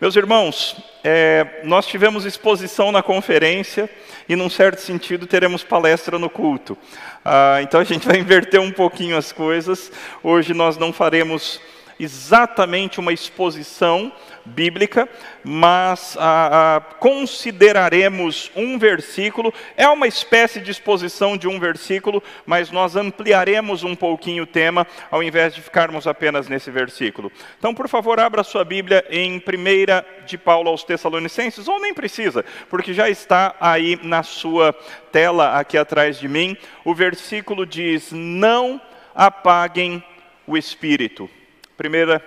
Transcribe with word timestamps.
Meus 0.00 0.16
irmãos, 0.16 0.76
é, 1.04 1.60
nós 1.64 1.86
tivemos 1.86 2.24
exposição 2.24 2.90
na 2.90 3.02
conferência 3.02 3.88
e, 4.28 4.34
num 4.34 4.50
certo 4.50 4.80
sentido, 4.80 5.26
teremos 5.26 5.62
palestra 5.62 6.18
no 6.18 6.28
culto. 6.28 6.76
Ah, 7.24 7.58
então 7.62 7.80
a 7.80 7.84
gente 7.84 8.06
vai 8.06 8.18
inverter 8.18 8.60
um 8.60 8.72
pouquinho 8.72 9.16
as 9.16 9.30
coisas. 9.30 9.92
Hoje 10.22 10.54
nós 10.54 10.76
não 10.76 10.92
faremos 10.92 11.60
exatamente 11.98 13.00
uma 13.00 13.12
exposição 13.12 14.12
bíblica, 14.44 15.08
mas 15.44 16.16
ah, 16.18 16.76
ah, 16.76 16.80
consideraremos 16.96 18.50
um 18.56 18.78
versículo. 18.78 19.52
É 19.76 19.88
uma 19.88 20.06
espécie 20.06 20.60
de 20.60 20.70
exposição 20.70 21.36
de 21.36 21.46
um 21.46 21.58
versículo, 21.58 22.22
mas 22.44 22.70
nós 22.70 22.96
ampliaremos 22.96 23.84
um 23.84 23.94
pouquinho 23.94 24.44
o 24.44 24.46
tema, 24.46 24.86
ao 25.10 25.22
invés 25.22 25.54
de 25.54 25.62
ficarmos 25.62 26.06
apenas 26.06 26.48
nesse 26.48 26.70
versículo. 26.70 27.30
Então, 27.58 27.74
por 27.74 27.88
favor, 27.88 28.18
abra 28.18 28.42
sua 28.42 28.64
Bíblia 28.64 29.04
em 29.10 29.36
1 29.36 30.24
de 30.26 30.36
Paulo 30.38 30.68
aos 30.68 30.84
Tessalonicenses, 30.84 31.68
ou 31.68 31.80
nem 31.80 31.94
precisa, 31.94 32.44
porque 32.68 32.92
já 32.92 33.08
está 33.08 33.54
aí 33.60 33.98
na 34.02 34.22
sua 34.22 34.72
tela, 35.10 35.58
aqui 35.58 35.78
atrás 35.78 36.18
de 36.18 36.28
mim. 36.28 36.56
O 36.84 36.94
versículo 36.94 37.64
diz: 37.66 38.10
Não 38.12 38.80
apaguem 39.14 40.02
o 40.46 40.56
espírito. 40.56 41.28
Primeira 41.76 42.22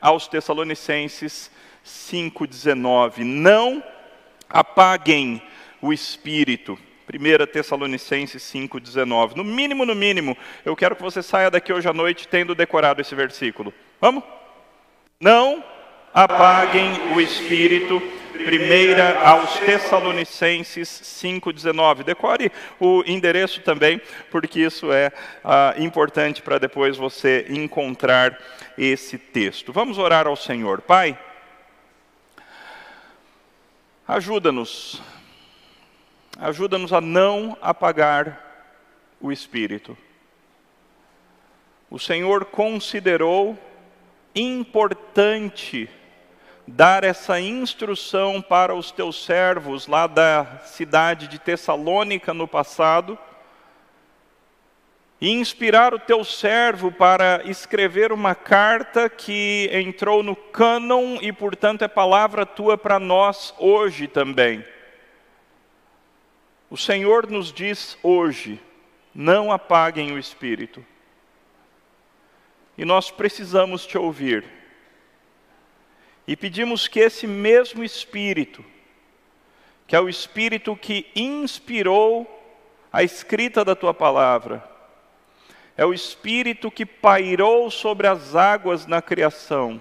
aos 0.00 0.28
Tessalonicenses 0.28 1.50
5,19. 1.84 3.18
Não 3.18 3.82
apaguem 4.48 5.42
o 5.80 5.92
espírito. 5.92 6.78
1 7.12 7.46
Tessalonicenses 7.46 8.42
5,19. 8.42 9.34
No 9.34 9.44
mínimo, 9.44 9.86
no 9.86 9.94
mínimo, 9.94 10.36
eu 10.64 10.76
quero 10.76 10.94
que 10.94 11.02
você 11.02 11.22
saia 11.22 11.50
daqui 11.50 11.72
hoje 11.72 11.88
à 11.88 11.92
noite 11.92 12.28
tendo 12.28 12.54
decorado 12.54 13.00
esse 13.00 13.14
versículo. 13.14 13.72
Vamos? 14.00 14.22
Não 15.18 15.64
apaguem 16.12 17.14
o 17.14 17.20
espírito. 17.20 18.02
Primeira 18.44 19.20
aos 19.20 19.58
Tessalonicenses 19.58 20.88
5,19. 20.88 22.04
Decore 22.04 22.52
o 22.78 23.02
endereço 23.06 23.60
também, 23.60 24.00
porque 24.30 24.60
isso 24.60 24.92
é 24.92 25.12
ah, 25.44 25.74
importante 25.76 26.40
para 26.40 26.58
depois 26.58 26.96
você 26.96 27.46
encontrar 27.48 28.38
esse 28.76 29.18
texto. 29.18 29.72
Vamos 29.72 29.98
orar 29.98 30.26
ao 30.26 30.36
Senhor. 30.36 30.80
Pai, 30.80 31.18
ajuda-nos, 34.06 35.02
ajuda-nos 36.38 36.92
a 36.92 37.00
não 37.00 37.56
apagar 37.60 38.44
o 39.20 39.32
espírito. 39.32 39.98
O 41.90 41.98
Senhor 41.98 42.44
considerou 42.44 43.58
importante 44.34 45.90
dar 46.68 47.02
essa 47.02 47.40
instrução 47.40 48.42
para 48.42 48.74
os 48.74 48.90
teus 48.90 49.24
servos 49.24 49.86
lá 49.86 50.06
da 50.06 50.60
cidade 50.64 51.26
de 51.26 51.38
Tessalônica 51.38 52.34
no 52.34 52.46
passado, 52.46 53.18
e 55.20 55.30
inspirar 55.30 55.92
o 55.92 55.98
teu 55.98 56.22
servo 56.22 56.92
para 56.92 57.42
escrever 57.44 58.12
uma 58.12 58.36
carta 58.36 59.08
que 59.08 59.68
entrou 59.72 60.22
no 60.22 60.36
cânon 60.36 61.18
e, 61.20 61.32
portanto, 61.32 61.82
é 61.82 61.88
palavra 61.88 62.46
tua 62.46 62.78
para 62.78 63.00
nós 63.00 63.52
hoje 63.58 64.06
também. 64.06 64.64
O 66.70 66.76
Senhor 66.76 67.28
nos 67.28 67.52
diz 67.52 67.98
hoje: 68.00 68.60
não 69.12 69.50
apaguem 69.50 70.12
o 70.12 70.18
espírito. 70.18 70.86
E 72.76 72.84
nós 72.84 73.10
precisamos 73.10 73.84
te 73.84 73.98
ouvir. 73.98 74.57
E 76.28 76.36
pedimos 76.36 76.86
que 76.86 77.00
esse 77.00 77.26
mesmo 77.26 77.82
espírito, 77.82 78.64
que 79.84 79.96
é 79.96 80.00
o 80.00 80.08
espírito 80.08 80.76
que 80.76 81.08
inspirou 81.16 82.38
a 82.92 83.02
escrita 83.02 83.64
da 83.64 83.74
tua 83.74 83.92
palavra, 83.92 84.62
é 85.78 85.86
o 85.86 85.94
Espírito 85.94 86.72
que 86.72 86.84
pairou 86.84 87.70
sobre 87.70 88.08
as 88.08 88.34
águas 88.34 88.84
na 88.84 89.00
criação, 89.00 89.80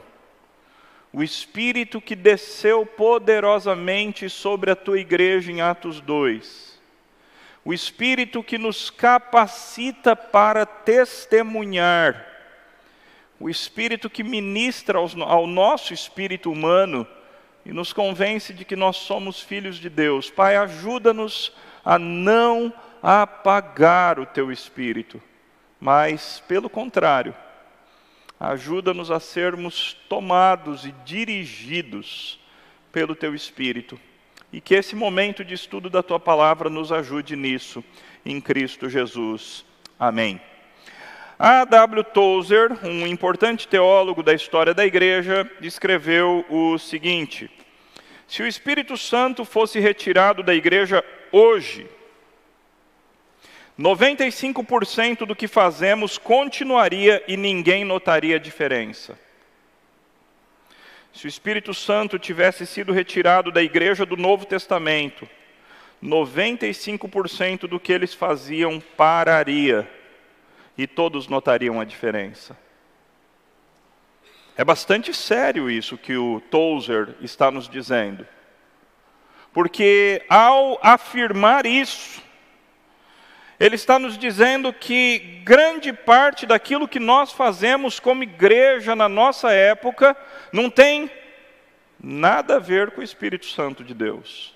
o 1.12 1.24
Espírito 1.24 2.00
que 2.00 2.16
desceu 2.16 2.86
poderosamente 2.86 4.30
sobre 4.30 4.70
a 4.70 4.76
tua 4.76 5.00
igreja 5.00 5.52
em 5.52 5.60
Atos 5.60 6.00
2, 6.00 6.80
o 7.66 7.74
Espírito 7.74 8.44
que 8.44 8.60
nos 8.60 8.92
capacita 8.92 10.16
para 10.16 10.68
testemunhar, 10.68 12.27
o 13.40 13.50
Espírito 13.50 14.10
que 14.10 14.24
ministra 14.24 15.00
ao 15.00 15.48
nosso 15.48 15.94
espírito 15.94 16.52
humano 16.52 17.06
e 17.66 17.72
nos 17.72 17.94
convence 17.94 18.54
de 18.54 18.66
que 18.66 18.76
nós 18.76 18.98
somos 18.98 19.42
filhos 19.42 19.78
de 19.78 19.90
Deus. 19.90 20.30
Pai, 20.30 20.56
ajuda-nos 20.56 21.54
a 21.84 22.00
não 22.00 22.74
apagar 23.02 24.20
o 24.20 24.26
teu 24.26 24.52
espírito 24.52 25.22
mas, 25.80 26.44
pelo 26.48 26.70
contrário, 26.70 27.36
ajuda-nos 28.40 29.12
a 29.12 29.20
sermos 29.20 29.96
tomados 30.10 30.86
e 30.86 30.92
dirigidos 31.06 32.40
pelo 32.92 33.16
Teu 33.16 33.36
Espírito. 33.36 34.00
E 34.52 34.62
que 34.62 34.76
esse 34.76 34.96
momento 34.96 35.44
de 35.44 35.54
estudo 35.54 35.90
da 35.90 36.02
Tua 36.02 36.20
palavra 36.20 36.70
nos 36.70 36.92
ajude 36.92 37.36
nisso, 37.36 37.84
em 38.26 38.42
Cristo 38.42 38.90
Jesus. 38.90 39.66
Amém. 40.00 40.42
A 41.40 41.66
W. 41.66 42.04
Tozer, 42.04 42.84
um 42.84 43.06
importante 43.06 43.68
teólogo 43.68 44.24
da 44.24 44.34
história 44.34 44.74
da 44.74 44.84
igreja, 44.84 45.48
escreveu 45.62 46.44
o 46.50 46.80
seguinte: 46.80 47.48
Se 48.28 48.42
o 48.42 48.48
Espírito 48.48 48.98
Santo 48.98 49.46
fosse 49.46 49.80
retirado 49.80 50.42
da 50.42 50.56
igreja 50.56 51.06
hoje, 51.32 51.86
95% 53.80 55.28
do 55.28 55.36
que 55.36 55.48
fazemos 55.48 56.18
continuaria 56.18 57.24
e 57.28 57.38
ninguém 57.38 57.86
notaria 57.86 58.38
a 58.38 58.40
diferença. 58.40 59.16
Se 61.14 61.28
o 61.28 61.30
Espírito 61.30 61.72
Santo 61.72 62.18
tivesse 62.18 62.66
sido 62.66 62.92
retirado 62.92 63.52
da 63.52 63.62
igreja 63.62 64.08
do 64.08 64.18
Novo 64.18 64.44
Testamento, 64.44 65.30
95% 66.04 67.68
do 67.68 67.80
que 67.80 67.94
eles 67.94 68.16
faziam 68.16 68.80
pararia 68.80 69.88
e 70.78 70.86
todos 70.86 71.28
notariam 71.28 71.80
a 71.80 71.86
diferença. 71.86 72.58
É 74.56 74.64
bastante 74.64 75.14
sério 75.14 75.70
isso 75.70 75.98
que 75.98 76.16
o 76.16 76.42
Tozer 76.50 77.16
está 77.22 77.52
nos 77.52 77.70
dizendo. 77.70 78.28
Porque 79.54 80.24
ao 80.30 80.80
afirmar 80.82 81.66
isso, 81.66 82.22
ele 83.60 83.76
está 83.76 83.98
nos 83.98 84.18
dizendo 84.18 84.72
que 84.72 85.42
grande 85.44 85.92
parte 85.92 86.46
daquilo 86.46 86.88
que 86.88 87.00
nós 87.00 87.32
fazemos 87.32 88.00
como 88.00 88.24
igreja 88.24 88.96
na 88.96 89.10
nossa 89.10 89.52
época 89.52 90.16
não 90.52 90.70
tem 90.70 91.10
nada 92.00 92.58
a 92.58 92.60
ver 92.60 92.92
com 92.92 93.02
o 93.02 93.04
Espírito 93.04 93.48
Santo 93.48 93.84
de 93.84 93.94
Deus. 93.94 94.56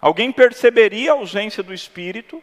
Alguém 0.00 0.32
perceberia 0.32 1.12
a 1.12 1.14
ausência 1.14 1.62
do 1.62 1.72
Espírito? 1.72 2.42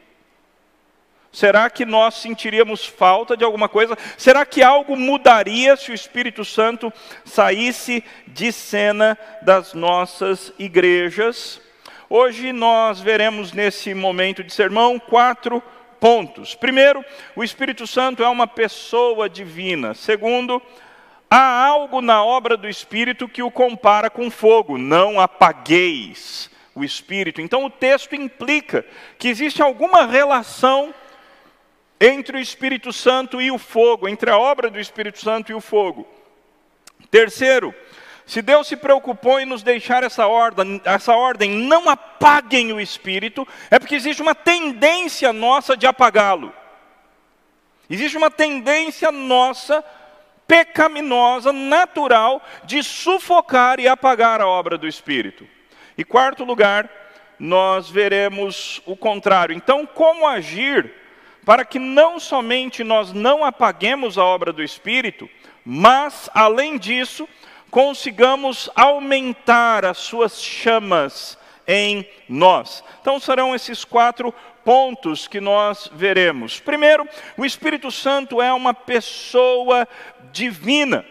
Será 1.34 1.68
que 1.68 1.84
nós 1.84 2.14
sentiríamos 2.14 2.86
falta 2.86 3.36
de 3.36 3.44
alguma 3.44 3.68
coisa? 3.68 3.98
Será 4.20 4.46
que 4.46 4.62
algo 4.62 4.96
mudaria 4.96 5.76
se 5.76 5.90
o 5.90 5.94
Espírito 5.94 6.46
Santo 6.46 6.94
saísse 7.26 8.04
de 8.28 8.52
cena 8.52 9.18
das 9.42 9.74
nossas 9.74 10.54
igrejas? 10.60 11.60
Hoje 12.08 12.54
nós 12.54 13.02
veremos 13.02 13.52
nesse 13.52 13.96
momento 13.96 14.44
de 14.44 14.54
sermão 14.54 15.00
quatro 15.00 15.62
pontos. 16.00 16.54
Primeiro, 16.54 17.04
o 17.36 17.44
Espírito 17.44 17.88
Santo 17.88 18.24
é 18.24 18.30
uma 18.30 18.46
pessoa 18.46 19.28
divina. 19.28 19.96
Segundo, 19.96 20.62
há 21.31 21.66
algo 21.66 22.00
na 22.00 22.24
obra 22.24 22.56
do 22.56 22.69
Espírito 22.69 23.28
que 23.28 23.42
o 23.42 23.50
compara 23.50 24.07
com 24.07 24.30
fogo. 24.30 24.78
Não 24.78 25.19
apagueis 25.19 26.52
o 26.75 26.84
Espírito. 26.84 27.42
Então 27.42 27.66
o 27.66 27.72
texto 27.72 28.13
implica 28.13 28.86
que 29.18 29.30
existe 29.30 29.63
alguma 29.63 30.06
relação 30.06 30.94
entre 32.04 32.36
o 32.36 32.40
Espírito 32.40 32.92
Santo 32.92 33.42
e 33.42 33.50
o 33.50 33.58
fogo, 33.58 34.10
entre 34.10 34.30
a 34.30 34.38
obra 34.38 34.70
do 34.70 34.78
Espírito 34.78 35.22
Santo 35.22 35.54
e 35.54 35.56
o 35.56 35.62
fogo. 35.62 36.06
Terceiro, 37.10 37.74
se 38.26 38.42
Deus 38.42 38.68
se 38.68 38.76
preocupou 38.76 39.40
em 39.40 39.46
nos 39.46 39.64
deixar 39.64 40.04
essa 40.04 40.28
ordem, 40.28 40.82
essa 40.84 41.16
ordem, 41.16 41.50
não 41.50 41.90
apaguem 41.90 42.74
o 42.74 42.82
espírito, 42.82 43.48
é 43.72 43.80
porque 43.80 43.96
existe 43.96 44.22
uma 44.22 44.36
tendência 44.36 45.32
nossa 45.32 45.78
de 45.78 45.88
apagá-lo. 45.88 46.54
Existe 47.90 48.18
uma 48.18 48.30
tendência 48.30 49.10
nossa, 49.10 49.82
pecaminosa, 50.46 51.54
natural, 51.54 52.42
de 52.66 52.84
sufocar 52.84 53.80
e 53.80 53.88
apagar 53.88 54.42
a 54.42 54.48
obra 54.48 54.78
do 54.78 54.88
espírito. 54.88 55.48
E 55.98 56.04
quarto 56.04 56.44
lugar, 56.44 56.90
nós 57.40 57.90
veremos 57.90 58.82
o 58.86 58.98
contrário. 58.98 59.56
Então, 59.56 59.86
como 59.86 60.28
agir 60.28 61.03
para 61.45 61.66
que 61.66 61.80
não 61.80 62.19
somente 62.19 62.84
nós 62.84 63.12
não 63.12 63.44
apaguemos 63.44 64.18
a 64.18 64.24
obra 64.24 64.54
do 64.54 64.63
espírito, 64.63 65.30
mas, 65.66 66.30
além 66.34 66.78
disso, 66.78 67.28
consigamos 67.69 68.69
aumentar 68.75 69.86
as 69.86 69.98
suas 69.98 70.42
chamas 70.42 71.38
em 71.68 72.07
nós. 72.28 72.84
Então 73.01 73.19
serão 73.19 73.56
esses 73.56 73.84
quatro 73.84 74.34
pontos 74.63 75.28
que 75.28 75.42
nós 75.42 75.90
veremos. 75.94 76.60
Primeiro, 76.60 77.07
o 77.38 77.45
Espírito 77.45 77.92
Santo 77.92 78.42
é 78.42 78.51
uma 78.54 78.74
pessoa 78.74 79.88
divina. 80.31 81.06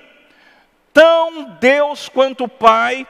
Tão 0.93 1.44
Deus 1.61 2.08
quanto 2.08 2.49
Pai, 2.49 3.06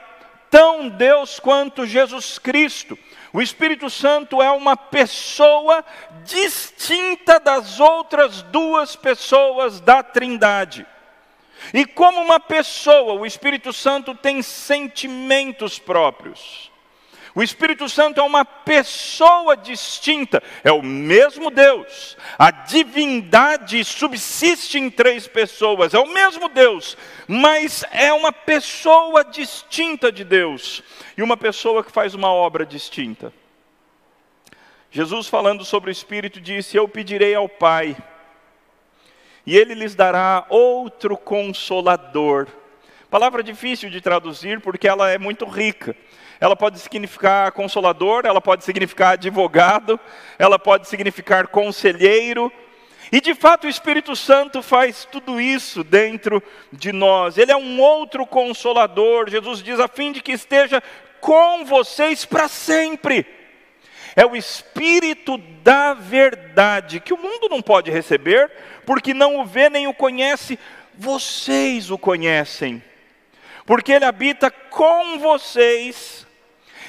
tão 0.49 0.89
Deus 0.89 1.39
quanto 1.39 1.85
Jesus 1.85 2.37
Cristo. 2.39 2.97
O 3.33 3.41
Espírito 3.41 3.89
Santo 3.89 4.43
é 4.43 4.51
uma 4.51 4.77
pessoa 4.77 5.83
distinta 6.23 7.39
das 7.39 7.79
outras 7.79 8.43
duas 8.43 8.95
pessoas 8.95 9.81
da 9.81 10.03
Trindade. 10.03 10.85
E 11.73 11.83
como 11.83 12.21
uma 12.21 12.39
pessoa, 12.39 13.13
o 13.13 13.25
Espírito 13.25 13.73
Santo 13.73 14.13
tem 14.13 14.43
sentimentos 14.43 15.79
próprios. 15.79 16.71
O 17.35 17.41
Espírito 17.41 17.89
Santo 17.89 18.19
é 18.19 18.23
uma 18.23 18.45
pessoa 18.45 19.57
distinta, 19.57 20.41
é 20.63 20.71
o 20.71 20.83
mesmo 20.83 21.49
Deus. 21.49 22.15
A 22.37 22.51
divindade 22.51 23.83
subsiste 23.83 24.77
em 24.77 24.87
três 24.89 25.27
pessoas, 25.27 25.95
é 25.95 25.99
o 25.99 26.13
mesmo 26.13 26.47
Deus, 26.47 26.95
mas 27.27 27.83
é 27.91 28.13
uma 28.13 28.31
pessoa 28.31 29.23
distinta 29.23 30.11
de 30.11 30.23
Deus 30.23 30.83
e 31.17 31.23
uma 31.23 31.35
pessoa 31.35 31.83
que 31.83 31.91
faz 31.91 32.13
uma 32.13 32.31
obra 32.31 32.65
distinta. 32.67 33.33
Jesus, 34.91 35.27
falando 35.27 35.65
sobre 35.65 35.89
o 35.89 35.91
Espírito, 35.91 36.39
disse: 36.39 36.77
Eu 36.77 36.87
pedirei 36.87 37.33
ao 37.33 37.49
Pai, 37.49 37.97
e 39.43 39.57
ele 39.57 39.73
lhes 39.73 39.95
dará 39.95 40.45
outro 40.49 41.17
consolador. 41.17 42.47
Palavra 43.13 43.43
difícil 43.43 43.91
de 43.91 44.01
traduzir 44.01 44.59
porque 44.59 44.87
ela 44.87 45.07
é 45.07 45.19
muito 45.19 45.45
rica 45.45 45.95
ela 46.39 46.55
pode 46.55 46.79
significar 46.79 47.51
consolador, 47.51 48.25
ela 48.25 48.41
pode 48.41 48.63
significar 48.63 49.13
advogado, 49.13 49.99
ela 50.39 50.57
pode 50.57 50.87
significar 50.87 51.45
conselheiro. 51.47 52.51
E 53.11 53.21
de 53.21 53.35
fato 53.35 53.65
o 53.65 53.69
Espírito 53.69 54.15
Santo 54.15 54.63
faz 54.63 55.05
tudo 55.05 55.39
isso 55.39 55.83
dentro 55.83 56.41
de 56.71 56.91
nós. 56.91 57.37
Ele 57.37 57.51
é 57.51 57.55
um 57.55 57.79
outro 57.79 58.25
consolador. 58.25 59.29
Jesus 59.29 59.61
diz 59.61 59.79
a 59.79 59.87
fim 59.87 60.11
de 60.11 60.19
que 60.19 60.31
esteja 60.31 60.81
com 61.21 61.63
vocês 61.63 62.25
para 62.25 62.47
sempre. 62.47 63.27
É 64.15 64.25
o 64.25 64.35
Espírito 64.35 65.37
da 65.63 65.93
verdade, 65.93 66.99
que 66.99 67.13
o 67.13 67.17
mundo 67.17 67.47
não 67.47 67.61
pode 67.61 67.91
receber, 67.91 68.51
porque 68.87 69.13
não 69.13 69.39
o 69.39 69.45
vê 69.45 69.69
nem 69.69 69.87
o 69.87 69.93
conhece, 69.93 70.57
vocês 70.97 71.91
o 71.91 71.97
conhecem, 71.97 72.81
porque 73.65 73.91
ele 73.91 74.05
habita 74.05 74.51
com 74.51 75.19
vocês 75.19 76.27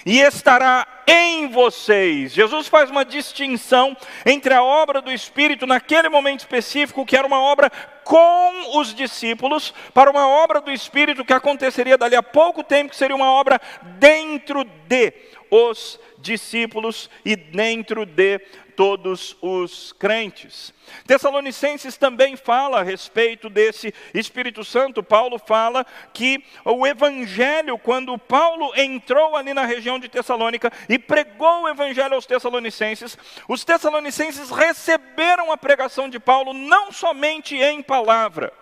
e 0.07 0.21
estará 0.21 0.87
em 1.07 1.49
vocês. 1.49 2.33
Jesus 2.33 2.69
faz 2.69 2.91
uma 2.91 3.05
distinção 3.05 3.97
entre 4.27 4.53
a 4.53 4.63
obra 4.63 5.01
do 5.01 5.11
Espírito 5.11 5.67
naquele 5.67 6.09
momento 6.09 6.41
específico, 6.41 7.07
que 7.07 7.17
era 7.17 7.27
uma 7.27 7.41
obra 7.41 7.71
com 8.05 8.79
os 8.79 8.95
discípulos, 8.95 9.73
para 9.95 10.11
uma 10.11 10.29
obra 10.29 10.61
do 10.61 10.71
Espírito 10.71 11.25
que 11.25 11.33
aconteceria 11.33 11.97
dali 11.97 12.17
a 12.17 12.23
pouco 12.23 12.63
tempo, 12.63 12.91
que 12.91 12.97
seria 12.97 13.17
uma 13.17 13.31
obra 13.33 13.61
dentro 13.99 14.65
de 14.65 15.13
os 15.51 16.01
discípulos 16.19 17.09
e 17.25 17.37
dentro 17.37 18.05
de 18.05 18.41
todos 18.77 19.37
os 19.41 19.93
crentes. 19.93 20.73
Tessalonicenses 21.07 21.97
também 21.97 22.37
fala 22.37 22.81
a 22.81 22.83
respeito 22.83 23.49
desse 23.49 23.95
Espírito 24.13 24.65
Santo. 24.65 25.03
Paulo 25.03 25.39
fala 25.39 25.85
que 26.13 26.45
o 26.65 26.87
evangelho, 26.87 27.79
quando 27.79 28.19
Paulo 28.19 28.73
entrou 28.77 29.37
ali 29.37 29.55
na 29.55 29.65
região 29.65 29.99
de 29.99 30.09
Tessalônica 30.09 30.73
e 30.89 30.99
pregou 30.99 31.63
o 31.63 31.69
evangelho 31.69 32.15
aos 32.15 32.27
tessalonicenses, 32.27 33.17
os 33.49 33.65
tessalonicenses 33.65 34.51
receberam 34.51 35.51
a 35.51 35.57
pregação 35.57 36.09
de 36.09 36.19
Paulo 36.19 36.53
não 36.53 36.93
somente 36.93 37.57
em 37.57 37.83
palavra, 37.83 38.53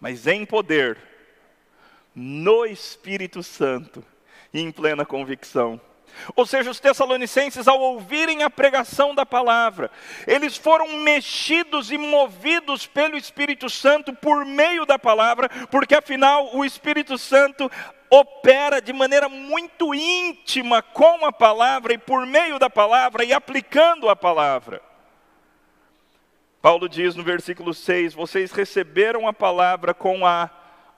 mas 0.00 0.26
em 0.26 0.44
poder, 0.44 0.98
no 2.14 2.64
Espírito 2.64 3.42
Santo 3.42 4.04
e 4.52 4.60
em 4.60 4.70
plena 4.70 5.04
convicção. 5.04 5.80
Ou 6.34 6.46
seja, 6.46 6.70
os 6.70 6.80
tessalonicenses, 6.80 7.68
ao 7.68 7.80
ouvirem 7.80 8.42
a 8.42 8.50
pregação 8.50 9.14
da 9.14 9.24
palavra, 9.24 9.90
eles 10.26 10.56
foram 10.56 10.98
mexidos 10.98 11.90
e 11.90 11.98
movidos 11.98 12.86
pelo 12.86 13.16
Espírito 13.16 13.68
Santo 13.68 14.12
por 14.12 14.44
meio 14.44 14.84
da 14.86 14.98
palavra, 14.98 15.48
porque 15.70 15.94
afinal 15.94 16.54
o 16.56 16.64
Espírito 16.64 17.18
Santo 17.18 17.70
opera 18.10 18.80
de 18.80 18.92
maneira 18.92 19.28
muito 19.28 19.94
íntima 19.94 20.82
com 20.82 21.26
a 21.26 21.32
palavra 21.32 21.92
e 21.92 21.98
por 21.98 22.26
meio 22.26 22.58
da 22.58 22.70
palavra 22.70 23.24
e 23.24 23.32
aplicando 23.32 24.08
a 24.08 24.16
palavra. 24.16 24.80
Paulo 26.62 26.88
diz 26.88 27.14
no 27.14 27.22
versículo 27.22 27.74
6: 27.74 28.14
Vocês 28.14 28.50
receberam 28.52 29.28
a 29.28 29.32
palavra 29.32 29.92
com 29.92 30.26
a 30.26 30.48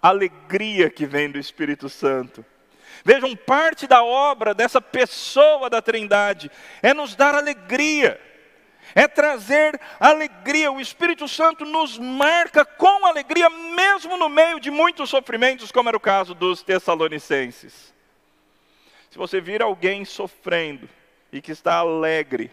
alegria 0.00 0.88
que 0.88 1.06
vem 1.06 1.30
do 1.30 1.38
Espírito 1.38 1.88
Santo. 1.88 2.44
Vejam, 3.04 3.34
parte 3.36 3.86
da 3.86 4.02
obra 4.02 4.54
dessa 4.54 4.80
pessoa 4.80 5.70
da 5.70 5.82
Trindade 5.82 6.50
é 6.82 6.92
nos 6.94 7.14
dar 7.14 7.34
alegria, 7.34 8.20
é 8.94 9.06
trazer 9.06 9.80
alegria. 9.98 10.72
O 10.72 10.80
Espírito 10.80 11.28
Santo 11.28 11.64
nos 11.64 11.98
marca 11.98 12.64
com 12.64 13.06
alegria, 13.06 13.48
mesmo 13.50 14.16
no 14.16 14.28
meio 14.28 14.58
de 14.60 14.70
muitos 14.70 15.10
sofrimentos, 15.10 15.70
como 15.70 15.88
era 15.88 15.96
o 15.96 16.00
caso 16.00 16.34
dos 16.34 16.62
Tessalonicenses. 16.62 17.94
Se 19.10 19.18
você 19.18 19.40
vir 19.40 19.62
alguém 19.62 20.04
sofrendo 20.04 20.88
e 21.32 21.40
que 21.40 21.52
está 21.52 21.76
alegre, 21.76 22.50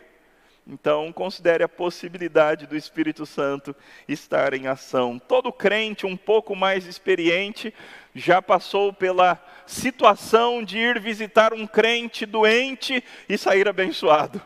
então, 0.65 1.11
considere 1.11 1.61
a 1.61 1.67
possibilidade 1.67 2.65
do 2.65 2.77
Espírito 2.77 3.25
Santo 3.25 3.75
estar 4.07 4.53
em 4.53 4.67
ação. 4.67 5.19
Todo 5.19 5.51
crente 5.51 6.05
um 6.05 6.15
pouco 6.15 6.55
mais 6.55 6.85
experiente 6.85 7.73
já 8.13 8.41
passou 8.41 8.93
pela 8.93 9.41
situação 9.65 10.63
de 10.63 10.77
ir 10.77 10.99
visitar 10.99 11.53
um 11.53 11.65
crente 11.65 12.25
doente 12.25 13.03
e 13.27 13.37
sair 13.37 13.67
abençoado. 13.67 14.41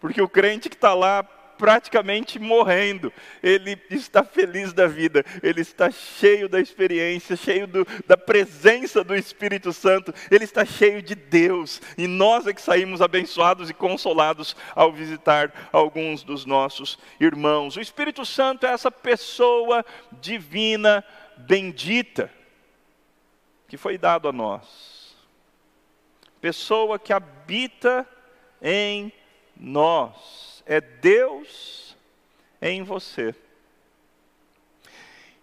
Porque 0.00 0.20
o 0.20 0.28
crente 0.28 0.68
que 0.68 0.74
está 0.74 0.94
lá 0.94 1.22
praticamente 1.56 2.38
morrendo, 2.38 3.10
ele 3.42 3.80
está 3.90 4.22
feliz 4.22 4.74
da 4.74 4.86
vida, 4.86 5.24
ele 5.42 5.62
está 5.62 5.90
cheio 5.90 6.50
da 6.50 6.60
experiência, 6.60 7.34
cheio 7.34 7.66
do, 7.66 7.86
da 8.06 8.14
presença 8.14 9.02
do 9.02 9.14
Espírito 9.14 9.72
Santo, 9.72 10.12
ele 10.30 10.44
está 10.44 10.66
cheio 10.66 11.00
de 11.00 11.14
Deus, 11.14 11.80
e 11.96 12.06
nós 12.06 12.46
é 12.46 12.52
que 12.52 12.60
saímos 12.60 13.00
abençoados 13.00 13.70
e 13.70 13.74
consolados 13.74 14.54
ao 14.74 14.92
visitar 14.92 15.70
alguns 15.72 16.22
dos 16.22 16.44
nossos 16.44 16.98
irmãos. 17.18 17.76
O 17.76 17.80
Espírito 17.80 18.26
Santo 18.26 18.66
é 18.66 18.70
essa 18.70 18.90
pessoa 18.90 19.82
divina, 20.20 21.02
bendita 21.38 22.30
que 23.68 23.76
foi 23.76 23.98
dado 23.98 24.28
a 24.28 24.32
nós. 24.32 25.16
Pessoa 26.40 26.98
que 26.98 27.12
habita 27.12 28.06
em 28.62 29.12
nós. 29.56 30.62
É 30.66 30.80
Deus 30.80 31.96
em 32.60 32.82
você. 32.82 33.34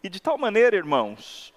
E 0.03 0.09
de 0.09 0.19
tal 0.19 0.37
maneira, 0.37 0.75
irmãos, 0.75 1.53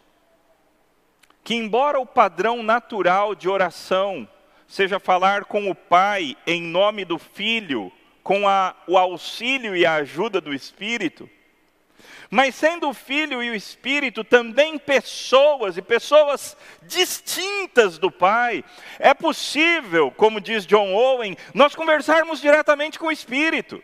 que 1.43 1.55
embora 1.55 1.99
o 1.99 2.07
padrão 2.07 2.63
natural 2.63 3.35
de 3.35 3.49
oração 3.49 4.29
seja 4.67 4.99
falar 4.99 5.45
com 5.45 5.71
o 5.71 5.75
Pai 5.75 6.37
em 6.47 6.63
nome 6.63 7.05
do 7.05 7.19
Filho, 7.19 7.93
com 8.23 8.49
a, 8.49 8.75
o 8.87 8.99
auxílio 8.99 9.77
e 9.77 9.87
a 9.87 9.95
ajuda 9.95 10.41
do 10.41 10.53
Espírito, 10.53 11.29
mas 12.31 12.55
sendo 12.55 12.89
o 12.89 12.95
Filho 12.95 13.43
e 13.43 13.51
o 13.51 13.55
Espírito 13.55 14.25
também 14.25 14.79
pessoas 14.79 15.77
e 15.77 15.83
pessoas 15.83 16.57
distintas 16.83 17.99
do 17.99 18.11
Pai, 18.11 18.65
é 18.99 19.15
possível, 19.15 20.11
como 20.11 20.41
diz 20.41 20.67
John 20.67 20.93
Owen, 20.95 21.37
nós 21.55 21.75
conversarmos 21.75 22.41
diretamente 22.41 22.99
com 22.99 23.07
o 23.07 23.13
Espírito. 23.13 23.83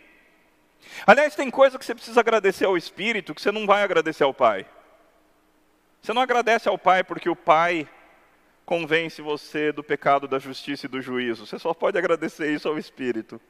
Aliás, 1.06 1.34
tem 1.34 1.50
coisa 1.50 1.78
que 1.78 1.84
você 1.84 1.94
precisa 1.94 2.20
agradecer 2.20 2.64
ao 2.64 2.76
Espírito 2.76 3.34
que 3.34 3.42
você 3.42 3.52
não 3.52 3.66
vai 3.66 3.82
agradecer 3.82 4.24
ao 4.24 4.34
Pai. 4.34 4.66
Você 6.00 6.12
não 6.12 6.22
agradece 6.22 6.68
ao 6.68 6.78
Pai 6.78 7.04
porque 7.04 7.28
o 7.28 7.36
Pai 7.36 7.88
convence 8.64 9.20
você 9.22 9.72
do 9.72 9.82
pecado, 9.82 10.26
da 10.26 10.38
justiça 10.38 10.86
e 10.86 10.88
do 10.88 11.00
juízo. 11.00 11.46
Você 11.46 11.58
só 11.58 11.72
pode 11.72 11.98
agradecer 11.98 12.52
isso 12.52 12.68
ao 12.68 12.78
Espírito. 12.78 13.40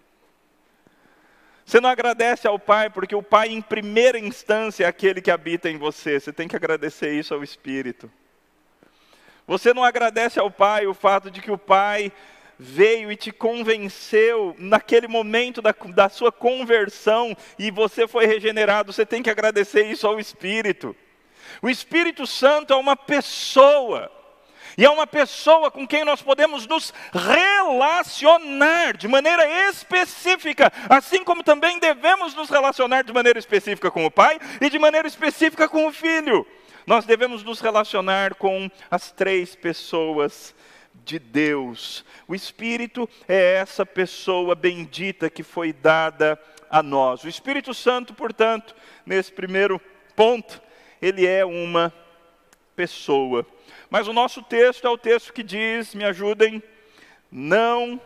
Você 1.65 1.81
não 1.81 1.89
agradece 1.89 2.47
ao 2.47 2.59
Pai, 2.59 2.91
porque 2.91 3.15
o 3.15 3.23
Pai, 3.23 3.49
em 3.49 3.63
primeira 3.63 4.19
instância, 4.19 4.85
é 4.85 4.87
aquele 4.87 5.21
que 5.21 5.31
habita 5.31 5.71
em 5.71 5.79
você. 5.79 6.19
Você 6.19 6.33
tem 6.33 6.49
que 6.49 6.57
agradecer 6.57 7.13
isso 7.13 7.33
ao 7.33 7.43
Espírito. 7.43 8.11
Você 9.47 9.73
não 9.73 9.85
agradece 9.85 10.39
ao 10.39 10.51
Pai 10.51 10.87
o 10.87 10.95
fato 10.95 11.31
de 11.31 11.41
que 11.41 11.51
o 11.51 11.59
Pai 11.59 12.13
veio 12.59 13.11
e 13.11 13.17
te 13.17 13.33
convenceu 13.33 14.55
naquele 14.59 15.09
momento 15.09 15.61
da, 15.61 15.75
da 15.95 16.09
sua 16.09 16.31
conversão 16.31 17.37
e 17.59 17.71
você 17.71 18.07
foi 18.07 18.27
regenerado. 18.27 18.93
Você 18.93 19.05
tem 19.05 19.23
que 19.23 19.31
agradecer 19.31 19.85
isso 19.87 20.07
ao 20.07 20.21
Espírito. 20.21 20.95
O 21.61 21.69
Espírito 21.69 22.27
Santo 22.27 22.73
é 22.73 22.77
uma 22.77 22.97
pessoa. 22.97 24.11
E 24.77 24.85
é 24.85 24.91
uma 24.91 25.07
pessoa 25.07 25.71
com 25.71 25.87
quem 25.87 26.05
nós 26.05 26.23
podemos 26.23 26.67
nos 26.67 26.93
relacionar 27.13 28.97
de 28.97 29.07
maneira 29.07 29.69
específica, 29.69 30.73
assim 30.89 31.23
como 31.25 31.43
também 31.43 31.79
devemos 31.79 32.35
nos 32.35 32.49
relacionar 32.49 33.03
de 33.03 33.13
maneira 33.13 33.39
específica 33.39 33.91
com 33.91 34.05
o 34.05 34.11
Pai 34.11 34.39
e 34.61 34.71
de 34.71 34.79
maneira 34.79 35.07
específica 35.07 35.69
com 35.69 35.87
o 35.87 35.93
Filho. 35.93 36.47
Nós 36.87 37.05
devemos 37.05 37.45
nos 37.45 37.61
relacionar 37.61 38.35
com 38.35 38.71
as 38.91 39.13
três 39.13 39.55
pessoas 39.55 40.55
de 41.05 41.19
Deus. 41.19 42.05
O 42.27 42.35
Espírito 42.35 43.09
é 43.29 43.55
essa 43.55 43.85
pessoa 43.85 44.55
bendita 44.55 45.31
que 45.31 45.43
foi 45.43 45.73
dada 45.73 46.41
a 46.71 46.83
nós. 46.83 47.23
O 47.23 47.29
Espírito 47.29 47.75
Santo, 47.75 48.15
portanto, 48.15 48.75
nesse 49.05 49.31
primeiro 49.31 49.81
ponto, 50.17 50.61
ele 51.01 51.27
é 51.27 51.45
uma 51.45 51.93
pessoa. 52.75 53.47
Mas 53.91 54.09
o 54.09 54.13
nosso 54.13 54.43
texto 54.43 54.87
é 54.87 54.91
o 54.91 54.99
texto 54.99 55.33
que 55.33 55.43
diz, 55.43 55.95
me 55.95 56.05
ajudem, 56.05 56.63
não 57.31 58.01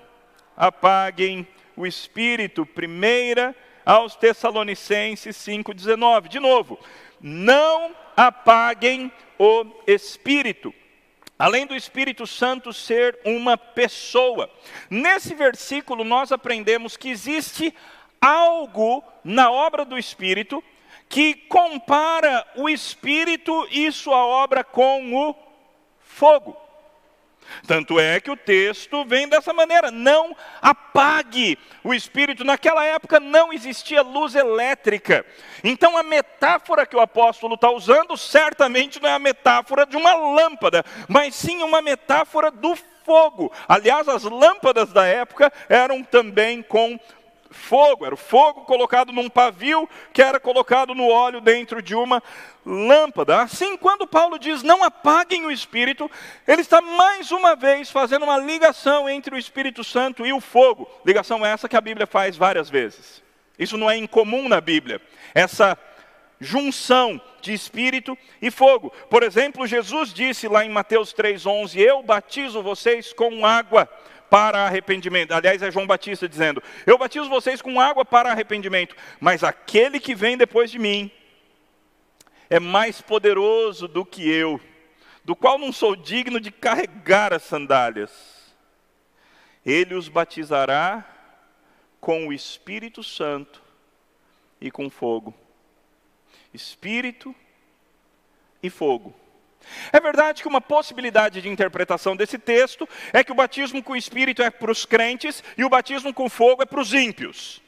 apaguem 0.57 1.47
o 1.77 1.87
espírito. 1.87 2.65
Primeira 2.65 3.55
aos 3.85 4.17
Tessalonicenses 4.17 5.37
5:19. 5.37 6.29
De 6.29 6.41
novo, 6.41 6.79
não 7.21 7.95
apaguem 8.17 9.13
o 9.39 9.67
espírito. 9.87 10.75
Além 11.39 11.67
do 11.67 11.77
Espírito 11.77 12.27
Santo 12.27 12.73
ser 12.73 13.19
uma 13.23 13.59
pessoa. 13.59 14.51
Nesse 14.89 15.35
versículo 15.35 16.03
nós 16.03 16.33
aprendemos 16.33 16.97
que 16.97 17.11
existe 17.11 17.75
algo 18.19 19.05
na 19.23 19.51
obra 19.51 19.85
do 19.85 19.99
Espírito 19.99 20.65
que 21.09 21.35
compara 21.35 22.45
o 22.57 22.69
Espírito 22.69 23.69
e 23.71 23.93
sua 23.93 24.25
obra 24.25 24.65
com 24.65 25.15
o 25.15 25.35
fogo. 26.17 26.57
Tanto 27.67 28.01
é 28.01 28.19
que 28.21 28.31
o 28.31 28.37
texto 28.37 29.05
vem 29.05 29.29
dessa 29.29 29.53
maneira: 29.53 29.91
não 29.91 30.37
apague 30.61 31.59
o 31.85 31.95
espírito. 31.95 32.43
Naquela 32.45 32.85
época 32.85 33.21
não 33.21 33.53
existia 33.53 34.03
luz 34.03 34.35
elétrica. 34.35 35.25
Então 35.63 35.97
a 35.97 36.03
metáfora 36.03 36.87
que 36.87 36.97
o 36.97 37.01
apóstolo 37.01 37.55
está 37.55 37.71
usando 37.71 38.17
certamente 38.17 39.01
não 39.01 39.09
é 39.09 39.13
a 39.13 39.19
metáfora 39.19 39.87
de 39.87 39.97
uma 39.97 40.15
lâmpada, 40.15 40.85
mas 41.09 41.35
sim 41.35 41.63
uma 41.63 41.81
metáfora 41.81 42.51
do 42.51 42.75
fogo. 43.05 43.53
Aliás, 43.69 44.09
as 44.09 44.25
lâmpadas 44.25 44.93
da 44.93 45.07
época 45.07 45.53
eram 45.69 46.03
também 46.03 46.63
com 46.63 46.99
fogo, 47.51 48.05
era 48.05 48.15
o 48.15 48.19
fogo 48.19 48.63
colocado 48.63 49.13
num 49.13 49.29
pavio 49.29 49.89
que 50.13 50.23
era 50.23 50.41
colocado 50.41 50.95
no 50.95 51.09
óleo 51.09 51.41
dentro 51.41 51.81
de 51.81 51.95
uma 51.95 52.23
lâmpada. 52.65 53.43
Assim, 53.43 53.77
quando 53.77 54.07
Paulo 54.07 54.39
diz 54.39 54.63
não 54.63 54.83
apaguem 54.83 55.47
o 55.47 55.51
espírito, 55.51 56.11
ele 56.47 56.63
está 56.63 56.81
mais 56.81 57.31
uma 57.31 57.55
vez 57.55 57.91
fazendo 57.91 58.25
uma 58.25 58.39
ligação 58.39 59.09
entre 59.09 59.35
o 59.35 59.39
Espírito 59.39 59.85
Santo 59.85 60.27
e 60.27 60.33
o 60.33 60.41
fogo. 60.41 60.89
Ligação 61.05 61.45
essa 61.45 61.69
que 61.69 61.77
a 61.77 61.81
Bíblia 61.81 62.07
faz 62.07 62.37
várias 62.37 62.69
vezes. 62.69 63.23
Isso 63.59 63.77
não 63.79 63.91
é 63.91 63.97
incomum 63.97 64.49
na 64.49 64.61
Bíblia. 64.61 65.01
Essa 65.35 65.79
junção 66.41 67.21
de 67.41 67.53
espírito 67.53 68.17
e 68.43 68.51
fogo. 68.51 68.93
Por 69.09 69.23
exemplo, 69.23 69.67
Jesus 69.67 70.13
disse 70.13 70.49
lá 70.49 70.65
em 70.65 70.69
Mateus 70.69 71.13
3:11: 71.13 71.81
"Eu 71.81 72.03
batizo 72.03 72.63
vocês 72.63 73.13
com 73.13 73.47
água 73.47 73.89
para 74.31 74.67
arrependimento. 74.67 75.33
Aliás, 75.33 75.63
é 75.63 75.71
João 75.71 75.87
Batista 75.87 76.29
dizendo: 76.29 76.63
Eu 76.87 76.99
batizo 76.99 77.29
vocês 77.29 77.63
com 77.63 77.81
água 77.81 78.05
para 78.05 78.31
arrependimento, 78.31 78.97
mas 79.21 79.45
aquele 79.45 79.99
que 80.01 80.15
vem 80.15 80.37
depois 80.37 80.71
de 80.71 80.79
mim 80.79 81.11
é 82.49 82.61
mais 82.61 83.01
poderoso 83.01 83.89
do 83.89 84.05
que 84.05 84.29
eu, 84.29 84.61
do 85.25 85.35
qual 85.35 85.59
não 85.59 85.73
sou 85.73 85.97
digno 85.97 86.41
de 86.41 86.51
carregar 86.51 87.33
as 87.33 87.43
sandálias. 87.43 88.37
Ele 89.65 89.95
os 89.95 90.09
batizará 90.09 91.05
com 92.01 92.29
o 92.29 92.33
Espírito 92.33 93.03
Santo 93.03 93.61
e 94.61 94.71
com 94.71 94.89
fogo. 94.89 95.35
Espírito 96.55 97.35
e 98.63 98.71
fogo. 98.71 99.15
É 99.93 100.01
verdade 100.01 100.43
que 100.43 100.49
uma 100.49 100.61
possibilidade 100.61 101.41
de 101.41 101.49
interpretação 101.49 102.17
desse 102.17 102.39
texto 102.39 102.89
é 103.13 103.23
que 103.23 103.33
o 103.33 103.35
batismo 103.35 103.83
com 103.83 103.93
o 103.93 103.97
Espírito 103.97 104.43
é 104.43 104.51
para 104.51 104.71
os 104.71 104.85
crentes 104.85 105.43
e 105.57 105.65
o 105.65 105.69
batismo 105.69 106.13
com 106.13 106.29
fogo 106.29 106.63
é 106.63 106.67
para 106.67 106.81
os 106.81 106.93
ímpios. 106.93 107.63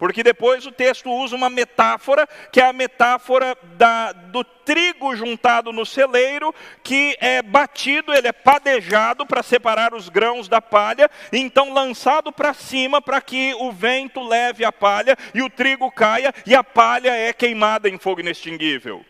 Porque 0.00 0.22
depois 0.22 0.64
o 0.64 0.72
texto 0.72 1.10
usa 1.10 1.36
uma 1.36 1.50
metáfora, 1.50 2.26
que 2.50 2.58
é 2.58 2.64
a 2.64 2.72
metáfora 2.72 3.54
da, 3.76 4.12
do 4.12 4.42
trigo 4.42 5.14
juntado 5.14 5.74
no 5.74 5.84
celeiro, 5.84 6.54
que 6.82 7.18
é 7.20 7.42
batido, 7.42 8.10
ele 8.14 8.26
é 8.26 8.32
padejado 8.32 9.26
para 9.26 9.42
separar 9.42 9.92
os 9.92 10.08
grãos 10.08 10.48
da 10.48 10.58
palha, 10.58 11.10
e 11.30 11.36
então 11.36 11.74
lançado 11.74 12.32
para 12.32 12.54
cima 12.54 13.02
para 13.02 13.20
que 13.20 13.52
o 13.58 13.70
vento 13.70 14.22
leve 14.22 14.64
a 14.64 14.72
palha 14.72 15.14
e 15.34 15.42
o 15.42 15.50
trigo 15.50 15.92
caia, 15.92 16.32
e 16.46 16.54
a 16.54 16.64
palha 16.64 17.14
é 17.14 17.30
queimada 17.34 17.86
em 17.86 17.98
fogo 17.98 18.20
inextinguível. 18.20 19.04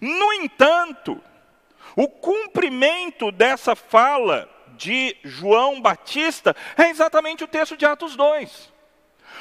No 0.00 0.32
entanto, 0.34 1.20
o 1.96 2.06
cumprimento 2.06 3.32
dessa 3.32 3.74
fala 3.74 4.48
de 4.76 5.16
João 5.24 5.80
Batista 5.80 6.54
é 6.76 6.90
exatamente 6.90 7.42
o 7.42 7.48
texto 7.48 7.76
de 7.76 7.86
Atos 7.86 8.14
2, 8.14 8.72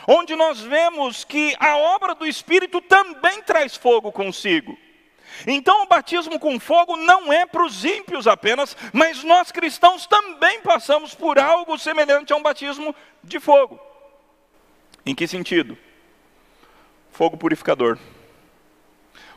onde 0.07 0.35
nós 0.35 0.61
vemos 0.61 1.25
que 1.25 1.53
a 1.59 1.75
obra 1.75 2.15
do 2.15 2.25
Espírito 2.25 2.79
também 2.79 3.41
traz 3.43 3.75
fogo 3.75 4.11
consigo. 4.11 4.77
Então, 5.45 5.83
o 5.83 5.87
batismo 5.87 6.39
com 6.39 6.57
fogo 6.57 6.95
não 6.95 7.33
é 7.33 7.45
para 7.45 7.65
os 7.65 7.83
ímpios 7.83 8.25
apenas, 8.25 8.77
mas 8.93 9.21
nós 9.21 9.51
cristãos 9.51 10.07
também 10.07 10.61
passamos 10.61 11.13
por 11.13 11.37
algo 11.37 11.77
semelhante 11.77 12.31
a 12.31 12.37
um 12.37 12.41
batismo 12.41 12.95
de 13.21 13.37
fogo. 13.37 13.77
Em 15.05 15.13
que 15.13 15.27
sentido? 15.27 15.77
Fogo 17.11 17.35
purificador. 17.35 17.99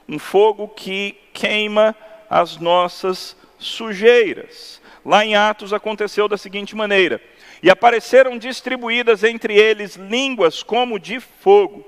Um 0.09 0.21
fogo 0.21 0.69
que 0.69 1.19
queima 1.33 1.97
as 2.29 2.57
nossas 2.57 3.37
sujeiras. 3.59 4.81
Lá 5.05 5.25
em 5.25 5.35
Atos 5.35 5.73
aconteceu 5.73 6.29
da 6.29 6.37
seguinte 6.37 6.77
maneira: 6.77 7.21
e 7.63 7.71
apareceram 7.71 8.39
distribuídas 8.39 9.25
entre 9.25 9.55
eles 9.55 9.97
línguas 9.97 10.63
como 10.63 10.99
de 10.99 11.21
fogo, 11.21 11.87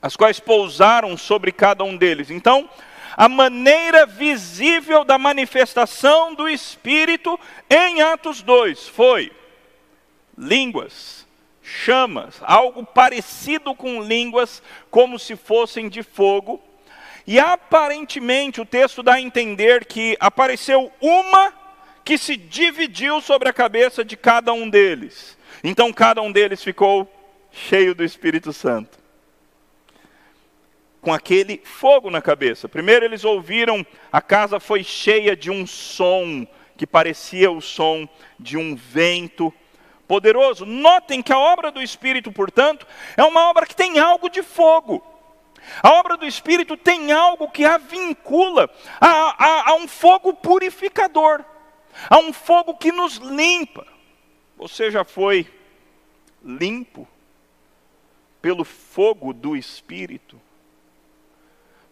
as 0.00 0.16
quais 0.16 0.40
pousaram 0.40 1.16
sobre 1.16 1.52
cada 1.52 1.84
um 1.84 1.96
deles. 1.96 2.30
Então, 2.30 2.68
a 3.16 3.28
maneira 3.28 4.06
visível 4.06 5.04
da 5.04 5.18
manifestação 5.18 6.34
do 6.34 6.48
Espírito 6.48 7.38
em 7.68 8.00
Atos 8.00 8.42
2 8.42 8.88
foi 8.88 9.32
línguas, 10.36 11.26
chamas, 11.60 12.36
algo 12.42 12.86
parecido 12.86 13.74
com 13.74 14.02
línguas, 14.02 14.62
como 14.90 15.18
se 15.18 15.34
fossem 15.34 15.88
de 15.88 16.02
fogo, 16.04 16.62
e 17.28 17.38
aparentemente 17.38 18.58
o 18.58 18.64
texto 18.64 19.02
dá 19.02 19.16
a 19.16 19.20
entender 19.20 19.84
que 19.84 20.16
apareceu 20.18 20.90
uma 20.98 21.52
que 22.02 22.16
se 22.16 22.38
dividiu 22.38 23.20
sobre 23.20 23.50
a 23.50 23.52
cabeça 23.52 24.02
de 24.02 24.16
cada 24.16 24.50
um 24.54 24.66
deles. 24.66 25.36
Então 25.62 25.92
cada 25.92 26.22
um 26.22 26.32
deles 26.32 26.64
ficou 26.64 27.06
cheio 27.52 27.94
do 27.94 28.02
Espírito 28.02 28.50
Santo. 28.50 28.98
Com 31.02 31.12
aquele 31.12 31.60
fogo 31.62 32.08
na 32.08 32.22
cabeça. 32.22 32.66
Primeiro 32.66 33.04
eles 33.04 33.26
ouviram, 33.26 33.84
a 34.10 34.22
casa 34.22 34.58
foi 34.58 34.82
cheia 34.82 35.36
de 35.36 35.50
um 35.50 35.66
som 35.66 36.46
que 36.78 36.86
parecia 36.86 37.50
o 37.50 37.60
som 37.60 38.08
de 38.40 38.56
um 38.56 38.74
vento 38.74 39.52
poderoso. 40.06 40.64
Notem 40.64 41.20
que 41.20 41.32
a 41.34 41.38
obra 41.38 41.70
do 41.70 41.82
Espírito, 41.82 42.32
portanto, 42.32 42.86
é 43.18 43.22
uma 43.22 43.50
obra 43.50 43.66
que 43.66 43.76
tem 43.76 43.98
algo 43.98 44.30
de 44.30 44.42
fogo. 44.42 45.04
A 45.82 45.92
obra 45.92 46.16
do 46.16 46.26
Espírito 46.26 46.76
tem 46.76 47.12
algo 47.12 47.50
que 47.50 47.64
a 47.64 47.78
vincula 47.78 48.70
a, 49.00 49.08
a, 49.08 49.70
a 49.70 49.74
um 49.74 49.86
fogo 49.86 50.34
purificador, 50.34 51.44
a 52.08 52.18
um 52.18 52.32
fogo 52.32 52.74
que 52.74 52.92
nos 52.92 53.16
limpa. 53.16 53.86
Você 54.56 54.90
já 54.90 55.04
foi 55.04 55.46
limpo 56.44 57.06
pelo 58.40 58.64
fogo 58.64 59.32
do 59.32 59.56
Espírito? 59.56 60.40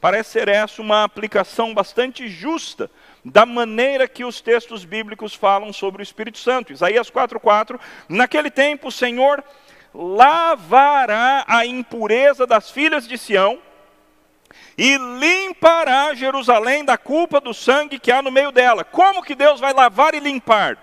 Parece 0.00 0.30
ser 0.30 0.49
essa 0.49 0.80
uma 0.83 1.04
aplicação 1.04 1.75
bastante 1.75 2.28
justa 2.28 2.90
da 3.25 3.47
maneira 3.47 4.06
que 4.06 4.25
os 4.25 4.40
textos 4.40 4.85
bíblicos 4.85 5.35
falam 5.35 5.73
sobre 5.73 6.00
o 6.00 6.04
Espírito 6.04 6.38
Santo. 6.38 6.73
Isaías 6.73 7.11
4,4: 7.11 7.80
Naquele 8.09 8.50
tempo 8.50 8.88
o 8.88 8.92
Senhor 8.92 9.42
lavará 9.92 11.45
a 11.49 11.64
impureza 11.64 12.47
das 12.47 12.71
filhas 12.71 13.09
de 13.09 13.16
Sião 13.16 13.59
e 14.78 14.96
limpará 14.96 16.14
Jerusalém 16.14 16.84
da 16.84 16.98
culpa 16.98 17.40
do 17.40 17.54
sangue 17.54 17.98
que 17.98 18.12
há 18.12 18.20
no 18.20 18.30
meio 18.30 18.52
dela. 18.52 18.84
Como 18.84 19.22
que 19.22 19.34
Deus 19.34 19.58
vai 19.58 19.72
lavar 19.72 20.14
e 20.14 20.20
limpar? 20.20 20.78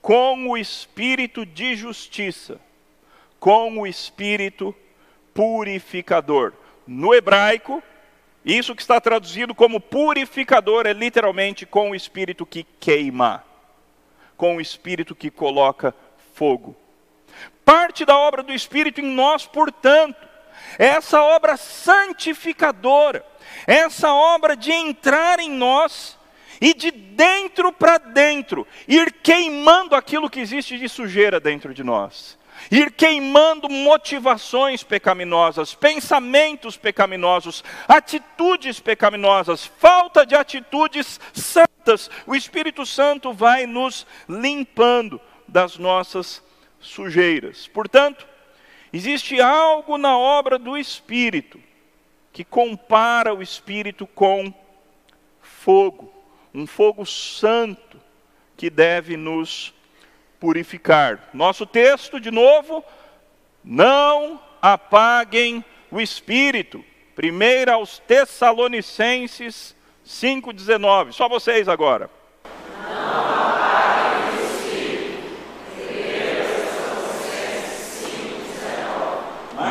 Com 0.00 0.48
o 0.48 0.56
espírito 0.56 1.44
de 1.44 1.74
justiça, 1.74 2.60
com 3.40 3.78
o 3.78 3.86
espírito 3.86 4.74
purificador. 5.34 6.52
No 6.86 7.14
hebraico, 7.14 7.82
Isso 8.44 8.74
que 8.74 8.82
está 8.82 9.00
traduzido 9.00 9.54
como 9.54 9.80
purificador 9.80 10.86
é 10.86 10.92
literalmente 10.92 11.64
com 11.64 11.90
o 11.90 11.94
espírito 11.94 12.44
que 12.44 12.66
queima, 12.80 13.44
com 14.36 14.56
o 14.56 14.60
espírito 14.60 15.14
que 15.14 15.30
coloca 15.30 15.94
fogo. 16.34 16.76
Parte 17.64 18.04
da 18.04 18.18
obra 18.18 18.42
do 18.42 18.52
espírito 18.52 19.00
em 19.00 19.06
nós, 19.06 19.46
portanto, 19.46 20.16
essa 20.78 21.22
obra 21.22 21.56
santificadora, 21.56 23.24
essa 23.66 24.12
obra 24.12 24.56
de 24.56 24.72
entrar 24.72 25.38
em 25.40 25.50
nós 25.50 26.18
e 26.60 26.74
de 26.74 26.90
dentro 26.90 27.72
para 27.72 27.98
dentro 27.98 28.66
ir 28.86 29.12
queimando 29.12 29.94
aquilo 29.94 30.30
que 30.30 30.40
existe 30.40 30.78
de 30.78 30.88
sujeira 30.88 31.40
dentro 31.40 31.74
de 31.74 31.82
nós 31.82 32.38
ir 32.70 32.92
queimando 32.92 33.68
motivações 33.68 34.82
pecaminosas, 34.82 35.74
pensamentos 35.74 36.76
pecaminosos, 36.76 37.64
atitudes 37.88 38.80
pecaminosas, 38.80 39.64
falta 39.64 40.24
de 40.24 40.34
atitudes 40.34 41.20
santas. 41.32 42.10
O 42.26 42.34
Espírito 42.34 42.86
Santo 42.86 43.32
vai 43.32 43.66
nos 43.66 44.06
limpando 44.28 45.20
das 45.48 45.76
nossas 45.76 46.42
sujeiras. 46.80 47.66
Portanto, 47.68 48.26
existe 48.92 49.40
algo 49.40 49.96
na 49.96 50.16
obra 50.16 50.58
do 50.58 50.76
Espírito 50.76 51.60
que 52.32 52.44
compara 52.44 53.34
o 53.34 53.42
Espírito 53.42 54.06
com 54.06 54.52
fogo, 55.40 56.12
um 56.54 56.66
fogo 56.66 57.04
santo 57.04 58.00
que 58.56 58.70
deve 58.70 59.16
nos 59.16 59.74
purificar. 60.40 61.30
Nosso 61.32 61.66
texto, 61.66 62.18
de 62.18 62.30
novo, 62.30 62.84
não 63.62 64.40
apaguem 64.60 65.64
o 65.90 66.00
espírito. 66.00 66.84
Primeira 67.14 67.74
aos 67.74 67.98
Tessalonicenses 68.00 69.76
5,19. 70.06 71.12
Só 71.12 71.28
vocês 71.28 71.68
agora. 71.68 72.10
Não 72.84 73.22
apaguem 73.22 74.32
o 74.32 74.46
espírito. 74.56 75.32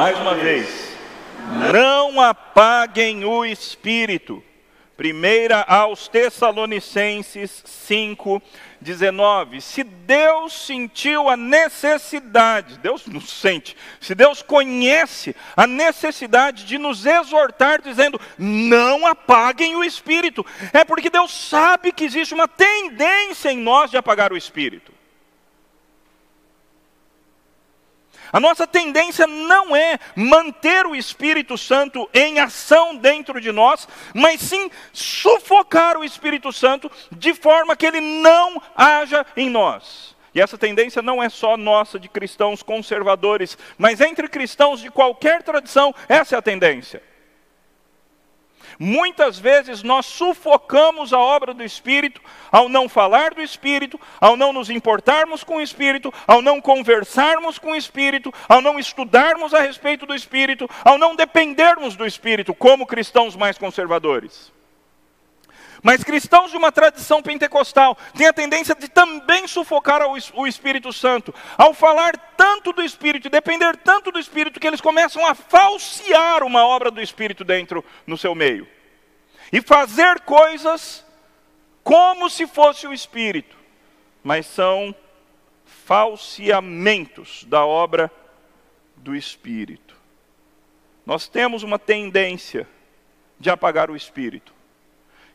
Mais 0.01 0.17
uma 0.17 0.33
vez. 0.33 0.97
Não 1.71 2.19
apaguem 2.19 3.23
o 3.23 3.45
espírito. 3.45 4.43
Primeira 4.97 5.61
aos 5.61 6.07
Tessalonicenses 6.07 7.61
5, 7.63 8.41
19. 8.81 9.61
Se 9.61 9.83
Deus 9.83 10.53
sentiu 10.53 11.29
a 11.29 11.37
necessidade, 11.37 12.79
Deus 12.79 13.05
nos 13.05 13.29
sente, 13.29 13.77
se 13.99 14.15
Deus 14.15 14.41
conhece 14.41 15.35
a 15.55 15.67
necessidade 15.67 16.65
de 16.65 16.79
nos 16.79 17.05
exortar, 17.05 17.79
dizendo: 17.79 18.19
não 18.39 19.05
apaguem 19.05 19.75
o 19.75 19.83
espírito, 19.83 20.43
é 20.73 20.83
porque 20.83 21.11
Deus 21.11 21.31
sabe 21.31 21.91
que 21.91 22.05
existe 22.05 22.33
uma 22.33 22.47
tendência 22.47 23.51
em 23.51 23.57
nós 23.59 23.91
de 23.91 23.97
apagar 23.97 24.33
o 24.33 24.37
espírito. 24.37 24.91
A 28.31 28.39
nossa 28.39 28.65
tendência 28.65 29.27
não 29.27 29.75
é 29.75 29.99
manter 30.15 30.85
o 30.85 30.95
Espírito 30.95 31.57
Santo 31.57 32.09
em 32.13 32.39
ação 32.39 32.95
dentro 32.95 33.41
de 33.41 33.51
nós, 33.51 33.87
mas 34.13 34.41
sim 34.41 34.69
sufocar 34.93 35.97
o 35.97 36.03
Espírito 36.03 36.51
Santo 36.53 36.89
de 37.11 37.33
forma 37.33 37.75
que 37.75 37.85
ele 37.85 37.99
não 37.99 38.61
haja 38.75 39.25
em 39.35 39.49
nós. 39.49 40.15
E 40.33 40.39
essa 40.39 40.57
tendência 40.57 41.01
não 41.01 41.21
é 41.21 41.27
só 41.27 41.57
nossa 41.57 41.99
de 41.99 42.07
cristãos 42.07 42.63
conservadores, 42.63 43.57
mas 43.77 43.99
entre 43.99 44.29
cristãos 44.29 44.79
de 44.79 44.89
qualquer 44.89 45.43
tradição, 45.43 45.93
essa 46.07 46.35
é 46.35 46.39
a 46.39 46.41
tendência. 46.41 47.03
Muitas 48.83 49.37
vezes 49.37 49.83
nós 49.83 50.07
sufocamos 50.07 51.13
a 51.13 51.19
obra 51.19 51.53
do 51.53 51.63
Espírito 51.63 52.19
ao 52.51 52.67
não 52.67 52.89
falar 52.89 53.31
do 53.31 53.39
Espírito, 53.39 54.01
ao 54.19 54.35
não 54.35 54.51
nos 54.51 54.71
importarmos 54.71 55.43
com 55.43 55.57
o 55.57 55.61
Espírito, 55.61 56.11
ao 56.25 56.41
não 56.41 56.59
conversarmos 56.59 57.59
com 57.59 57.73
o 57.73 57.75
Espírito, 57.75 58.33
ao 58.49 58.59
não 58.59 58.79
estudarmos 58.79 59.53
a 59.53 59.59
respeito 59.61 60.07
do 60.07 60.15
Espírito, 60.15 60.67
ao 60.83 60.97
não 60.97 61.15
dependermos 61.15 61.95
do 61.95 62.07
Espírito, 62.07 62.55
como 62.55 62.87
cristãos 62.87 63.35
mais 63.35 63.55
conservadores. 63.55 64.51
Mas 65.83 66.03
cristãos 66.03 66.51
de 66.51 66.57
uma 66.57 66.71
tradição 66.71 67.23
pentecostal 67.23 67.97
têm 68.15 68.27
a 68.27 68.33
tendência 68.33 68.75
de 68.75 68.87
também 68.87 69.47
sufocar 69.47 70.01
o 70.03 70.47
Espírito 70.47 70.93
Santo, 70.93 71.33
ao 71.57 71.73
falar 71.73 72.15
tanto 72.37 72.71
do 72.71 72.83
Espírito 72.83 73.29
depender 73.29 73.75
tanto 73.77 74.11
do 74.11 74.19
Espírito, 74.19 74.59
que 74.59 74.67
eles 74.67 74.81
começam 74.81 75.25
a 75.25 75.33
falsear 75.33 76.43
uma 76.43 76.65
obra 76.65 76.91
do 76.91 77.01
Espírito 77.01 77.43
dentro 77.43 77.83
no 78.05 78.17
seu 78.17 78.35
meio. 78.35 78.67
E 79.51 79.59
fazer 79.61 80.21
coisas 80.21 81.05
como 81.83 82.29
se 82.29 82.45
fosse 82.45 82.85
o 82.85 82.93
Espírito, 82.93 83.57
mas 84.23 84.45
são 84.45 84.93
falseamentos 85.65 87.43
da 87.45 87.65
obra 87.65 88.11
do 88.95 89.15
Espírito. 89.15 89.95
Nós 91.05 91.27
temos 91.27 91.63
uma 91.63 91.79
tendência 91.79 92.67
de 93.39 93.49
apagar 93.49 93.89
o 93.89 93.95
Espírito. 93.95 94.60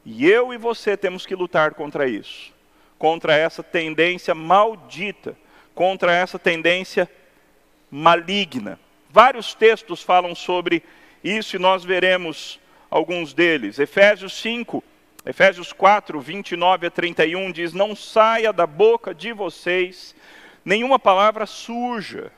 E 0.06 0.26
eu 0.26 0.54
e 0.54 0.56
você 0.56 0.96
temos 0.96 1.26
que 1.26 1.34
lutar 1.34 1.74
contra 1.74 2.08
isso, 2.08 2.54
contra 2.98 3.36
essa 3.36 3.62
tendência 3.62 4.34
maldita 4.34 5.36
contra 5.76 6.10
essa 6.10 6.38
tendência 6.38 7.08
maligna. 7.90 8.80
Vários 9.10 9.54
textos 9.54 10.02
falam 10.02 10.34
sobre 10.34 10.82
isso 11.22 11.54
e 11.54 11.58
nós 11.58 11.84
veremos 11.84 12.58
alguns 12.90 13.34
deles. 13.34 13.78
Efésios 13.78 14.32
5, 14.40 14.82
Efésios 15.26 15.74
4, 15.74 16.18
29 16.18 16.86
a 16.86 16.90
31 16.90 17.52
diz: 17.52 17.74
Não 17.74 17.94
saia 17.94 18.54
da 18.54 18.66
boca 18.66 19.14
de 19.14 19.34
vocês 19.34 20.16
nenhuma 20.64 20.98
palavra 20.98 21.44
suja, 21.44 22.32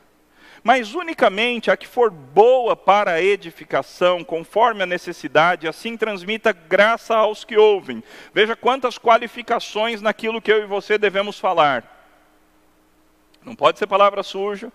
mas 0.69 0.95
unicamente 0.95 1.71
a 1.71 1.79
que 1.79 1.87
for 1.87 2.11
boa 2.11 2.77
para 2.77 3.13
a 3.13 3.23
edificação, 3.23 4.23
conforme 4.23 4.83
a 4.83 4.87
necessidade, 4.87 5.67
assim 5.67 5.97
transmita 5.97 6.53
graça 6.53 7.17
aos 7.17 7.43
que 7.43 7.57
ouvem. 7.57 8.05
Veja 8.35 8.55
quantas 8.55 8.99
qualificações 8.99 10.03
naquilo 10.03 10.43
que 10.43 10.53
eu 10.53 10.63
e 10.63 10.67
você 10.67 10.99
devemos 10.99 11.39
falar. 11.41 12.13
Não 13.43 13.57
pode 13.57 13.79
ser 13.79 13.87
palavra 13.87 14.23
suja, 14.23 14.71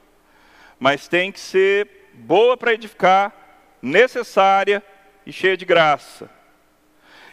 mas 0.79 1.07
tem 1.07 1.31
que 1.31 1.39
ser 1.39 1.87
boa 2.11 2.57
para 2.57 2.73
edificar, 2.73 3.31
necessária 3.79 4.81
e 5.27 5.31
cheia 5.31 5.55
de 5.55 5.63
graça. 5.63 6.27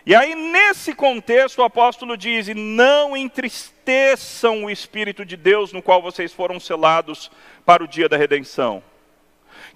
E 0.05 0.15
aí, 0.15 0.35
nesse 0.35 0.95
contexto, 0.95 1.59
o 1.59 1.65
apóstolo 1.65 2.17
diz: 2.17 2.49
e 2.49 2.55
não 2.55 3.17
entristeçam 3.17 4.65
o 4.65 4.71
Espírito 4.71 5.25
de 5.25 5.37
Deus 5.37 5.73
no 5.73 5.83
qual 5.83 6.01
vocês 6.01 6.33
foram 6.33 6.59
selados 6.59 7.31
para 7.65 7.83
o 7.83 7.89
dia 7.89 8.09
da 8.09 8.17
redenção. 8.17 8.83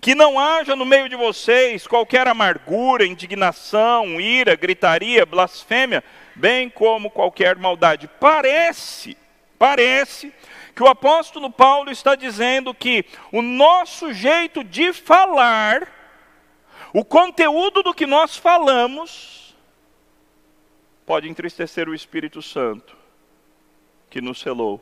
Que 0.01 0.14
não 0.14 0.38
haja 0.38 0.77
no 0.77 0.85
meio 0.85 1.09
de 1.09 1.16
vocês 1.16 1.87
qualquer 1.87 2.27
amargura, 2.27 3.07
indignação, 3.07 4.20
ira, 4.20 4.55
gritaria, 4.57 5.25
blasfêmia, 5.25 6.03
bem 6.35 6.68
como 6.68 7.11
qualquer 7.11 7.57
maldade. 7.57 8.09
Parece, 8.20 9.16
parece 9.59 10.33
que 10.75 10.83
o 10.83 10.88
apóstolo 10.88 11.51
Paulo 11.51 11.90
está 11.90 12.14
dizendo 12.14 12.75
que 12.75 13.05
o 13.31 13.40
nosso 13.40 14.12
jeito 14.12 14.64
de 14.64 14.92
falar, 14.92 15.88
o 16.92 17.05
conteúdo 17.05 17.83
do 17.83 17.94
que 17.94 18.07
nós 18.07 18.37
falamos, 18.37 19.55
pode 21.07 21.29
entristecer 21.29 21.88
o 21.88 21.94
Espírito 21.94 22.42
Santo 22.42 22.97
que 24.11 24.20
nos 24.20 24.40
selou. 24.40 24.81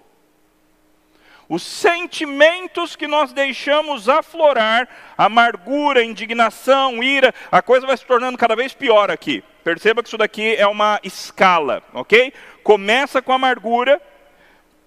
Os 1.53 1.63
sentimentos 1.63 2.97
que 2.97 3.07
nós 3.07 3.31
deixamos 3.31 4.09
aflorar, 4.09 4.89
amargura, 5.19 6.03
indignação, 6.03 7.03
ira, 7.03 7.35
a 7.51 7.61
coisa 7.61 7.87
vai 7.87 7.95
se 7.95 8.07
tornando 8.07 8.39
cada 8.39 8.57
vez 8.57 8.73
pior 8.73 9.11
aqui. 9.11 9.45
Perceba 9.63 10.03
que 10.03 10.09
isso 10.09 10.17
daqui 10.17 10.55
é 10.57 10.67
uma 10.67 10.99
escala, 11.03 11.83
ok? 11.93 12.33
Começa 12.63 13.21
com 13.21 13.35
amargura, 13.35 14.01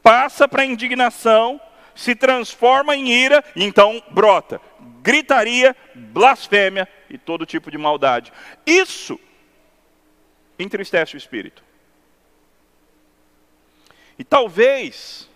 passa 0.01 0.47
para 0.47 0.65
indignação, 0.65 1.61
se 1.93 2.15
transforma 2.15 2.95
em 2.95 3.09
ira 3.09 3.43
e 3.55 3.63
então 3.63 4.01
brota 4.09 4.59
gritaria, 5.03 5.75
blasfêmia 5.93 6.89
e 7.07 7.15
todo 7.15 7.45
tipo 7.45 7.69
de 7.69 7.77
maldade. 7.77 8.33
Isso 8.65 9.19
entristece 10.57 11.13
o 11.13 11.17
espírito. 11.17 11.63
E 14.17 14.23
talvez, 14.23 15.29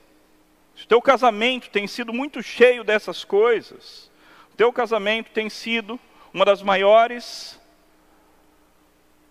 se 0.80 0.86
o 0.86 0.88
teu 0.88 1.02
casamento 1.02 1.70
tem 1.70 1.86
sido 1.88 2.14
muito 2.14 2.42
cheio 2.42 2.86
dessas 2.86 3.26
coisas, 3.26 4.10
o 4.54 4.56
teu 4.56 4.72
casamento 4.72 5.30
tem 5.32 5.50
sido 5.50 6.00
uma 6.34 6.46
das 6.46 6.64
maiores 6.64 7.60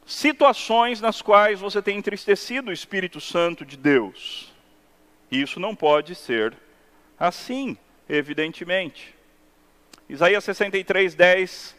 situações 0.05 1.01
nas 1.01 1.23
quais 1.23 1.59
você 1.59 1.81
tem 1.81 1.97
entristecido 1.97 2.69
o 2.69 2.73
Espírito 2.73 3.19
Santo 3.19 3.65
de 3.65 3.79
Deus. 3.79 4.53
Isso 5.31 5.59
não 5.59 5.75
pode 5.75 6.15
ser 6.15 6.55
assim, 7.19 7.79
evidentemente. 8.07 9.15
Isaías 10.07 10.45
63, 10.45 11.15
10 11.15 11.77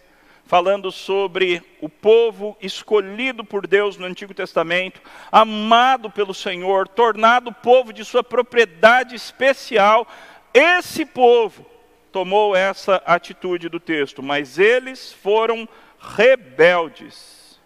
falando 0.49 0.91
sobre 0.91 1.61
o 1.79 1.87
povo 1.87 2.57
escolhido 2.59 3.45
por 3.45 3.67
Deus 3.67 3.97
no 3.97 4.07
Antigo 4.07 4.33
Testamento, 4.33 4.99
amado 5.31 6.09
pelo 6.09 6.33
Senhor, 6.33 6.87
tornado 6.87 7.53
povo 7.53 7.93
de 7.93 8.03
sua 8.03 8.23
propriedade 8.23 9.13
especial. 9.13 10.07
Esse 10.51 11.05
povo 11.05 11.63
tomou 12.11 12.55
essa 12.55 12.95
atitude 13.05 13.69
do 13.69 13.79
texto, 13.79 14.23
mas 14.23 14.57
eles 14.57 15.13
foram 15.13 15.69
rebeldes 15.99 17.59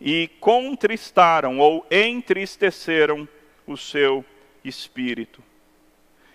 e 0.00 0.30
contristaram 0.38 1.58
ou 1.58 1.84
entristeceram 1.90 3.28
o 3.66 3.76
seu 3.76 4.24
espírito. 4.62 5.42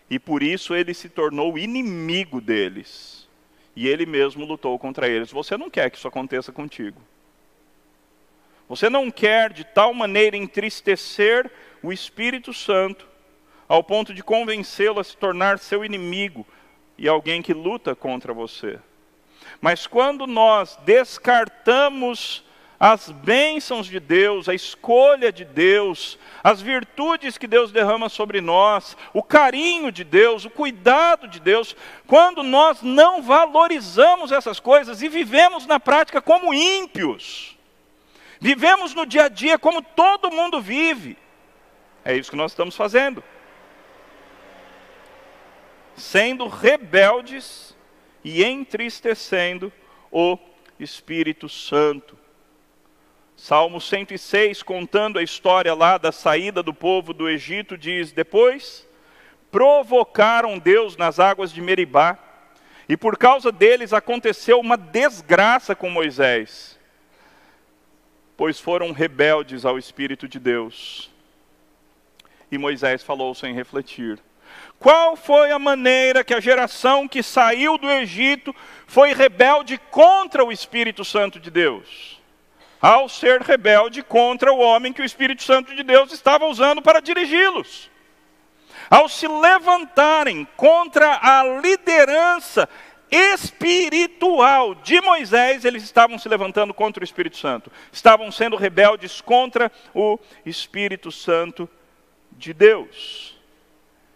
E 0.09 0.19
por 0.19 0.43
isso 0.43 0.75
ele 0.75 0.93
se 0.93 1.07
tornou 1.07 1.57
inimigo 1.57 2.41
deles 2.41 3.26
e 3.77 3.87
ele 3.87 4.07
mesmo 4.07 4.43
lutou 4.43 4.79
contra 4.79 5.07
eles. 5.07 5.29
Você 5.29 5.55
não 5.55 5.69
quer 5.69 5.91
que 5.91 5.97
isso 5.99 6.07
aconteça 6.07 6.51
contigo. 6.51 6.99
Você 8.67 8.89
não 8.89 9.11
quer 9.11 9.53
de 9.53 9.63
tal 9.63 9.93
maneira 9.93 10.35
entristecer 10.35 11.51
o 11.83 11.93
Espírito 11.93 12.51
Santo 12.55 13.07
ao 13.67 13.83
ponto 13.83 14.15
de 14.15 14.23
convencê-lo 14.23 14.99
a 14.99 15.03
se 15.03 15.15
tornar 15.15 15.59
seu 15.59 15.85
inimigo 15.85 16.43
e 16.97 17.07
alguém 17.07 17.39
que 17.39 17.53
luta 17.53 17.95
contra 17.95 18.33
você. 18.33 18.79
Mas 19.61 19.85
quando 19.85 20.25
nós 20.25 20.75
descartamos 20.83 22.43
as 22.79 23.09
bênçãos 23.09 23.87
de 23.87 23.99
Deus, 23.99 24.47
a 24.47 24.53
escolha 24.53 25.31
de 25.31 25.43
Deus, 25.43 26.19
as 26.43 26.61
virtudes 26.61 27.37
que 27.37 27.47
Deus 27.47 27.71
derrama 27.71 28.07
sobre 28.07 28.39
nós, 28.39 28.95
o 29.13 29.23
carinho 29.23 29.91
de 29.91 30.03
Deus, 30.03 30.45
o 30.45 30.49
cuidado 30.49 31.27
de 31.27 31.39
Deus, 31.39 31.75
quando 32.05 32.43
nós 32.43 32.81
não 32.83 33.21
valorizamos 33.21 34.31
essas 34.31 34.59
coisas 34.59 35.01
e 35.01 35.09
vivemos 35.09 35.65
na 35.65 35.79
prática 35.79 36.21
como 36.21 36.53
ímpios, 36.53 37.57
vivemos 38.39 38.93
no 38.93 39.05
dia 39.05 39.23
a 39.23 39.29
dia 39.29 39.57
como 39.57 39.81
todo 39.81 40.31
mundo 40.31 40.61
vive, 40.61 41.17
é 42.07 42.15
isso 42.15 42.29
que 42.29 42.37
nós 42.37 42.53
estamos 42.53 42.73
fazendo. 42.73 43.21
Sendo 45.93 46.47
rebeldes 46.47 47.75
e 48.23 48.45
entristecendo 48.45 49.73
o 50.09 50.37
Espírito 50.79 51.49
Santo. 51.49 52.17
Salmo 53.37 53.79
106, 53.79 54.63
contando 54.63 55.19
a 55.19 55.23
história 55.23 55.75
lá 55.75 55.99
da 55.99 56.11
saída 56.11 56.63
do 56.63 56.73
povo 56.73 57.13
do 57.13 57.29
Egito, 57.29 57.77
diz: 57.77 58.11
Depois 58.11 58.85
provocaram 59.51 60.57
Deus 60.57 60.97
nas 60.97 61.19
águas 61.19 61.53
de 61.53 61.61
Meribá, 61.61 62.17
e 62.89 62.97
por 62.97 63.15
causa 63.15 63.51
deles 63.51 63.93
aconteceu 63.93 64.59
uma 64.59 64.75
desgraça 64.75 65.75
com 65.75 65.87
Moisés, 65.87 66.79
pois 68.35 68.59
foram 68.59 68.91
rebeldes 68.91 69.65
ao 69.65 69.77
Espírito 69.77 70.27
de 70.27 70.39
Deus. 70.39 71.11
E 72.51 72.57
Moisés 72.57 73.03
falou 73.03 73.35
sem 73.35 73.53
refletir. 73.53 74.17
Qual 74.79 75.15
foi 75.15 75.51
a 75.51 75.59
maneira 75.59 76.23
que 76.23 76.33
a 76.33 76.39
geração 76.39 77.07
que 77.07 77.21
saiu 77.21 77.77
do 77.77 77.89
Egito 77.89 78.55
foi 78.87 79.13
rebelde 79.13 79.77
contra 79.91 80.43
o 80.43 80.51
Espírito 80.51 81.05
Santo 81.05 81.39
de 81.39 81.51
Deus? 81.51 82.16
Ao 82.81 83.09
ser 83.09 83.41
rebelde 83.41 84.03
contra 84.03 84.53
o 84.53 84.59
homem 84.59 84.93
que 84.93 85.01
o 85.01 85.05
Espírito 85.05 85.43
Santo 85.43 85.75
de 85.75 85.83
Deus 85.83 86.11
estava 86.11 86.45
usando 86.45 86.81
para 86.81 87.01
dirigi-los. 87.01 87.89
Ao 88.89 89.09
se 89.09 89.27
levantarem 89.27 90.47
contra 90.55 91.19
a 91.21 91.43
liderança 91.61 92.69
espiritual 93.11 94.75
de 94.75 95.01
Moisés, 95.01 95.65
eles 95.65 95.83
estavam 95.83 96.17
se 96.17 96.29
levantando 96.29 96.73
contra 96.73 97.01
o 97.01 97.03
Espírito 97.03 97.37
Santo. 97.37 97.71
Estavam 97.91 98.31
sendo 98.31 98.55
rebeldes 98.55 99.21
contra 99.21 99.71
o 99.93 100.19
Espírito 100.45 101.11
Santo 101.11 101.69
de 102.31 102.53
Deus. 102.53 103.35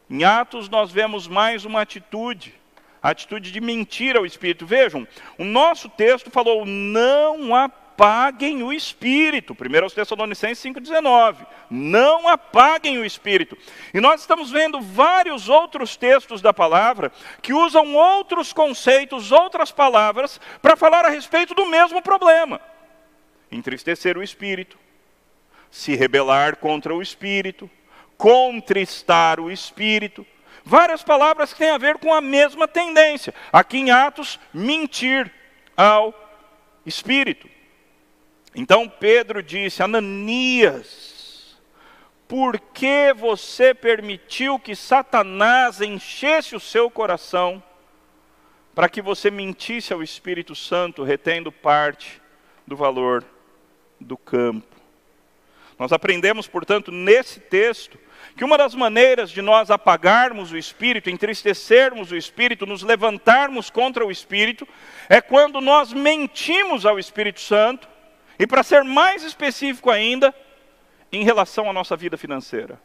Em 0.09 0.23
Atos 0.23 0.69
nós 0.69 0.91
vemos 0.91 1.27
mais 1.27 1.63
uma 1.65 1.81
atitude, 1.81 2.53
a 3.01 3.09
atitude 3.09 3.51
de 3.51 3.61
mentir 3.61 4.15
ao 4.15 4.25
Espírito. 4.25 4.65
Vejam, 4.65 5.07
o 5.37 5.43
nosso 5.43 5.89
texto 5.89 6.29
falou: 6.29 6.65
não 6.65 7.55
há 7.55 7.69
apaguem 7.91 8.63
o 8.63 8.71
espírito. 8.71 9.53
1 9.53 9.89
Tessalonicenses 9.93 10.63
5,19. 10.63 11.45
Não 11.69 12.27
apaguem 12.27 12.97
o 12.97 13.05
espírito. 13.05 13.57
E 13.93 13.99
nós 13.99 14.21
estamos 14.21 14.49
vendo 14.49 14.81
vários 14.81 15.49
outros 15.49 15.95
textos 15.95 16.41
da 16.41 16.53
palavra 16.53 17.11
que 17.41 17.53
usam 17.53 17.93
outros 17.93 18.53
conceitos, 18.53 19.31
outras 19.31 19.71
palavras, 19.71 20.39
para 20.61 20.75
falar 20.75 21.05
a 21.05 21.09
respeito 21.09 21.53
do 21.53 21.65
mesmo 21.65 22.01
problema: 22.01 22.59
entristecer 23.51 24.17
o 24.17 24.23
espírito, 24.23 24.79
se 25.69 25.95
rebelar 25.95 26.57
contra 26.57 26.95
o 26.95 27.01
espírito, 27.01 27.69
contristar 28.17 29.39
o 29.39 29.51
espírito. 29.51 30.25
Várias 30.63 31.03
palavras 31.03 31.53
que 31.53 31.59
têm 31.59 31.71
a 31.71 31.77
ver 31.77 31.97
com 31.97 32.13
a 32.13 32.21
mesma 32.21 32.67
tendência. 32.67 33.33
Aqui 33.51 33.77
em 33.77 33.89
Atos, 33.89 34.39
mentir 34.53 35.31
ao 35.75 36.13
espírito. 36.85 37.50
Então 38.53 38.87
Pedro 38.87 39.41
disse: 39.41 39.81
Ananias, 39.81 41.57
por 42.27 42.59
que 42.59 43.13
você 43.13 43.73
permitiu 43.73 44.59
que 44.59 44.75
Satanás 44.75 45.81
enchesse 45.81 46.55
o 46.55 46.59
seu 46.59 46.89
coração 46.89 47.63
para 48.73 48.89
que 48.89 49.01
você 49.01 49.29
mentisse 49.29 49.93
ao 49.93 50.03
Espírito 50.03 50.55
Santo, 50.55 51.03
retendo 51.03 51.51
parte 51.51 52.21
do 52.67 52.75
valor 52.75 53.25
do 53.99 54.17
campo? 54.17 54.75
Nós 55.79 55.91
aprendemos, 55.91 56.47
portanto, 56.47 56.91
nesse 56.91 57.39
texto, 57.39 57.97
que 58.37 58.45
uma 58.45 58.57
das 58.57 58.75
maneiras 58.75 59.31
de 59.31 59.41
nós 59.41 59.71
apagarmos 59.71 60.51
o 60.51 60.57
espírito, 60.57 61.09
entristecermos 61.09 62.11
o 62.11 62.15
espírito, 62.15 62.67
nos 62.67 62.83
levantarmos 62.83 63.69
contra 63.69 64.05
o 64.05 64.11
espírito, 64.11 64.67
é 65.09 65.19
quando 65.19 65.59
nós 65.59 65.91
mentimos 65.91 66.85
ao 66.85 66.99
Espírito 66.99 67.39
Santo 67.39 67.90
e 68.41 68.47
para 68.47 68.63
ser 68.63 68.83
mais 68.83 69.21
específico 69.21 69.91
ainda, 69.91 70.33
em 71.11 71.23
relação 71.23 71.69
à 71.69 71.73
nossa 71.73 71.95
vida 71.95 72.17
financeira. 72.17 72.81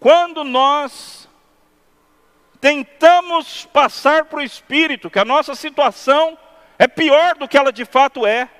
Quando 0.00 0.42
nós 0.42 1.28
tentamos 2.60 3.64
passar 3.66 4.24
para 4.24 4.40
o 4.40 4.42
espírito 4.42 5.08
que 5.08 5.20
a 5.20 5.24
nossa 5.24 5.54
situação 5.54 6.36
é 6.76 6.88
pior 6.88 7.36
do 7.36 7.46
que 7.46 7.56
ela 7.56 7.72
de 7.72 7.84
fato 7.84 8.26
é, 8.26 8.50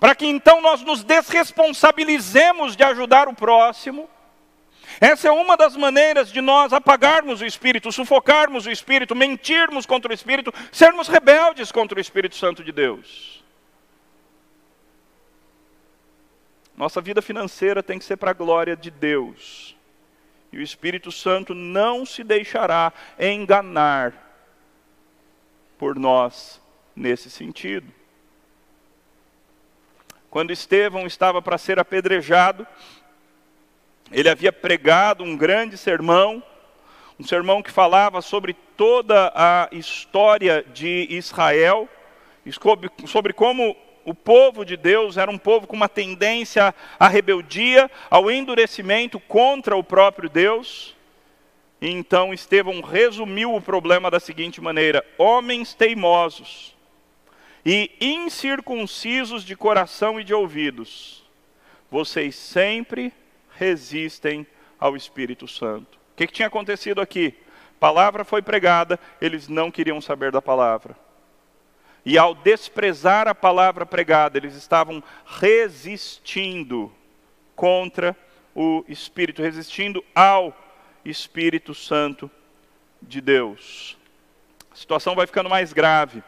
para 0.00 0.16
que 0.16 0.26
então 0.26 0.60
nós 0.60 0.82
nos 0.82 1.04
desresponsabilizemos 1.04 2.74
de 2.74 2.82
ajudar 2.82 3.28
o 3.28 3.34
próximo, 3.36 4.10
essa 5.00 5.28
é 5.28 5.30
uma 5.30 5.56
das 5.56 5.76
maneiras 5.76 6.30
de 6.30 6.40
nós 6.40 6.72
apagarmos 6.72 7.40
o 7.40 7.46
Espírito, 7.46 7.92
sufocarmos 7.92 8.66
o 8.66 8.70
Espírito, 8.70 9.14
mentirmos 9.14 9.86
contra 9.86 10.10
o 10.10 10.14
Espírito, 10.14 10.52
sermos 10.70 11.08
rebeldes 11.08 11.70
contra 11.72 11.98
o 11.98 12.00
Espírito 12.00 12.36
Santo 12.36 12.62
de 12.62 12.72
Deus. 12.72 13.42
Nossa 16.76 17.00
vida 17.00 17.22
financeira 17.22 17.82
tem 17.82 17.98
que 17.98 18.04
ser 18.04 18.16
para 18.16 18.30
a 18.30 18.34
glória 18.34 18.76
de 18.76 18.90
Deus. 18.90 19.76
E 20.52 20.58
o 20.58 20.62
Espírito 20.62 21.10
Santo 21.10 21.54
não 21.54 22.04
se 22.04 22.22
deixará 22.22 22.92
enganar 23.18 24.12
por 25.78 25.98
nós 25.98 26.60
nesse 26.94 27.30
sentido. 27.30 27.92
Quando 30.30 30.50
Estevão 30.50 31.06
estava 31.06 31.42
para 31.42 31.58
ser 31.58 31.78
apedrejado, 31.78 32.66
ele 34.12 34.28
havia 34.28 34.52
pregado 34.52 35.24
um 35.24 35.36
grande 35.36 35.76
sermão, 35.76 36.42
um 37.18 37.24
sermão 37.24 37.62
que 37.62 37.70
falava 37.70 38.20
sobre 38.20 38.54
toda 38.76 39.32
a 39.34 39.68
história 39.72 40.64
de 40.72 41.06
Israel, 41.10 41.88
sobre 43.06 43.32
como 43.32 43.76
o 44.04 44.14
povo 44.14 44.64
de 44.64 44.76
Deus 44.76 45.16
era 45.16 45.30
um 45.30 45.38
povo 45.38 45.66
com 45.66 45.76
uma 45.76 45.88
tendência 45.88 46.74
à 46.98 47.08
rebeldia, 47.08 47.90
ao 48.10 48.30
endurecimento 48.30 49.20
contra 49.20 49.76
o 49.76 49.84
próprio 49.84 50.28
Deus. 50.28 50.96
E 51.80 51.88
então 51.88 52.32
Estevão 52.34 52.80
resumiu 52.80 53.54
o 53.54 53.60
problema 53.60 54.10
da 54.10 54.20
seguinte 54.20 54.60
maneira: 54.60 55.04
homens 55.16 55.74
teimosos 55.74 56.74
e 57.64 57.90
incircuncisos 58.00 59.44
de 59.44 59.54
coração 59.54 60.18
e 60.18 60.24
de 60.24 60.34
ouvidos, 60.34 61.24
vocês 61.90 62.34
sempre 62.34 63.12
resistem 63.56 64.46
ao 64.78 64.96
Espírito 64.96 65.46
Santo. 65.46 65.98
O 66.12 66.16
que, 66.16 66.26
que 66.26 66.32
tinha 66.32 66.48
acontecido 66.48 67.00
aqui? 67.00 67.36
palavra 67.82 68.24
foi 68.24 68.40
pregada, 68.40 68.96
eles 69.20 69.48
não 69.48 69.68
queriam 69.68 70.00
saber 70.00 70.30
da 70.30 70.40
palavra. 70.40 70.96
E 72.06 72.16
ao 72.16 72.32
desprezar 72.32 73.26
a 73.26 73.34
palavra 73.34 73.84
pregada, 73.84 74.38
eles 74.38 74.54
estavam 74.54 75.02
resistindo 75.26 76.92
contra 77.56 78.16
o 78.54 78.84
Espírito, 78.86 79.42
resistindo 79.42 80.04
ao 80.14 80.56
Espírito 81.04 81.74
Santo 81.74 82.30
de 83.02 83.20
Deus. 83.20 83.98
A 84.70 84.76
situação 84.76 85.16
vai 85.16 85.26
ficando 85.26 85.50
mais 85.50 85.72
grave, 85.72 86.22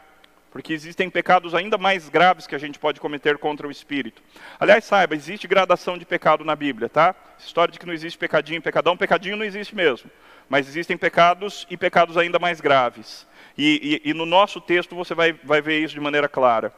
porque 0.55 0.71
existem 0.71 1.09
pecados 1.09 1.53
ainda 1.53 1.77
mais 1.77 2.07
graves 2.07 2.47
que 2.47 2.55
a 2.55 2.57
gente 2.57 2.79
pode 2.79 2.97
cometer 2.97 3.37
contra 3.37 3.67
o 3.67 3.71
Espírito. 3.71 4.23
Aliás, 4.57 4.85
saiba, 4.85 5.13
existe 5.13 5.49
gradação 5.49 5.97
de 5.97 6.05
pecado 6.05 6.45
na 6.45 6.55
Bíblia, 6.55 6.87
tá? 6.87 7.13
História 7.37 7.73
de 7.73 7.77
que 7.77 7.85
não 7.85 7.93
existe 7.93 8.17
pecadinho, 8.17 8.61
pecadão, 8.61 8.95
pecadinho 8.95 9.35
não 9.35 9.43
existe 9.43 9.75
mesmo. 9.75 10.09
Mas 10.47 10.65
existem 10.65 10.95
pecados 10.95 11.67
e 11.69 11.75
pecados 11.75 12.15
ainda 12.15 12.39
mais 12.39 12.61
graves. 12.61 13.27
E, 13.57 14.01
e, 14.05 14.11
e 14.11 14.13
no 14.13 14.25
nosso 14.25 14.61
texto 14.61 14.95
você 14.95 15.13
vai, 15.13 15.33
vai 15.33 15.61
ver 15.61 15.81
isso 15.81 15.93
de 15.93 15.99
maneira 15.99 16.29
clara. 16.29 16.73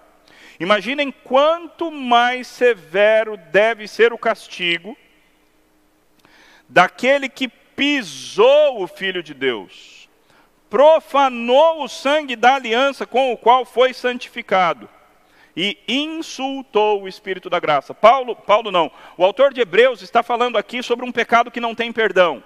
Imaginem 0.60 1.12
quanto 1.12 1.92
mais 1.92 2.48
severo 2.48 3.38
deve 3.38 3.88
ser 3.88 4.12
o 4.12 4.18
castigo 4.18 4.98
daquele 6.68 7.30
que 7.30 7.48
pisou 7.48 8.82
o 8.82 8.88
Filho 8.88 9.22
de 9.22 9.36
Deus, 9.36 9.97
profanou 10.69 11.84
o 11.84 11.88
sangue 11.88 12.36
da 12.36 12.56
aliança 12.56 13.06
com 13.06 13.32
o 13.32 13.38
qual 13.38 13.65
foi 13.65 13.93
santificado 13.93 14.89
e 15.56 15.77
insultou 15.88 17.01
o 17.01 17.08
Espírito 17.08 17.49
da 17.49 17.60
graça. 17.60 17.93
Paulo, 17.93 18.36
Paulo 18.36 18.71
não, 18.71 18.91
o 19.17 19.25
autor 19.25 19.53
de 19.53 19.62
Hebreus 19.62 20.01
está 20.01 20.21
falando 20.21 20.58
aqui 20.58 20.84
sobre 20.84 21.06
um 21.06 21.12
pecado 21.12 21.49
que 21.49 21.60
não 21.60 21.73
tem 21.73 21.91
perdão, 21.91 22.43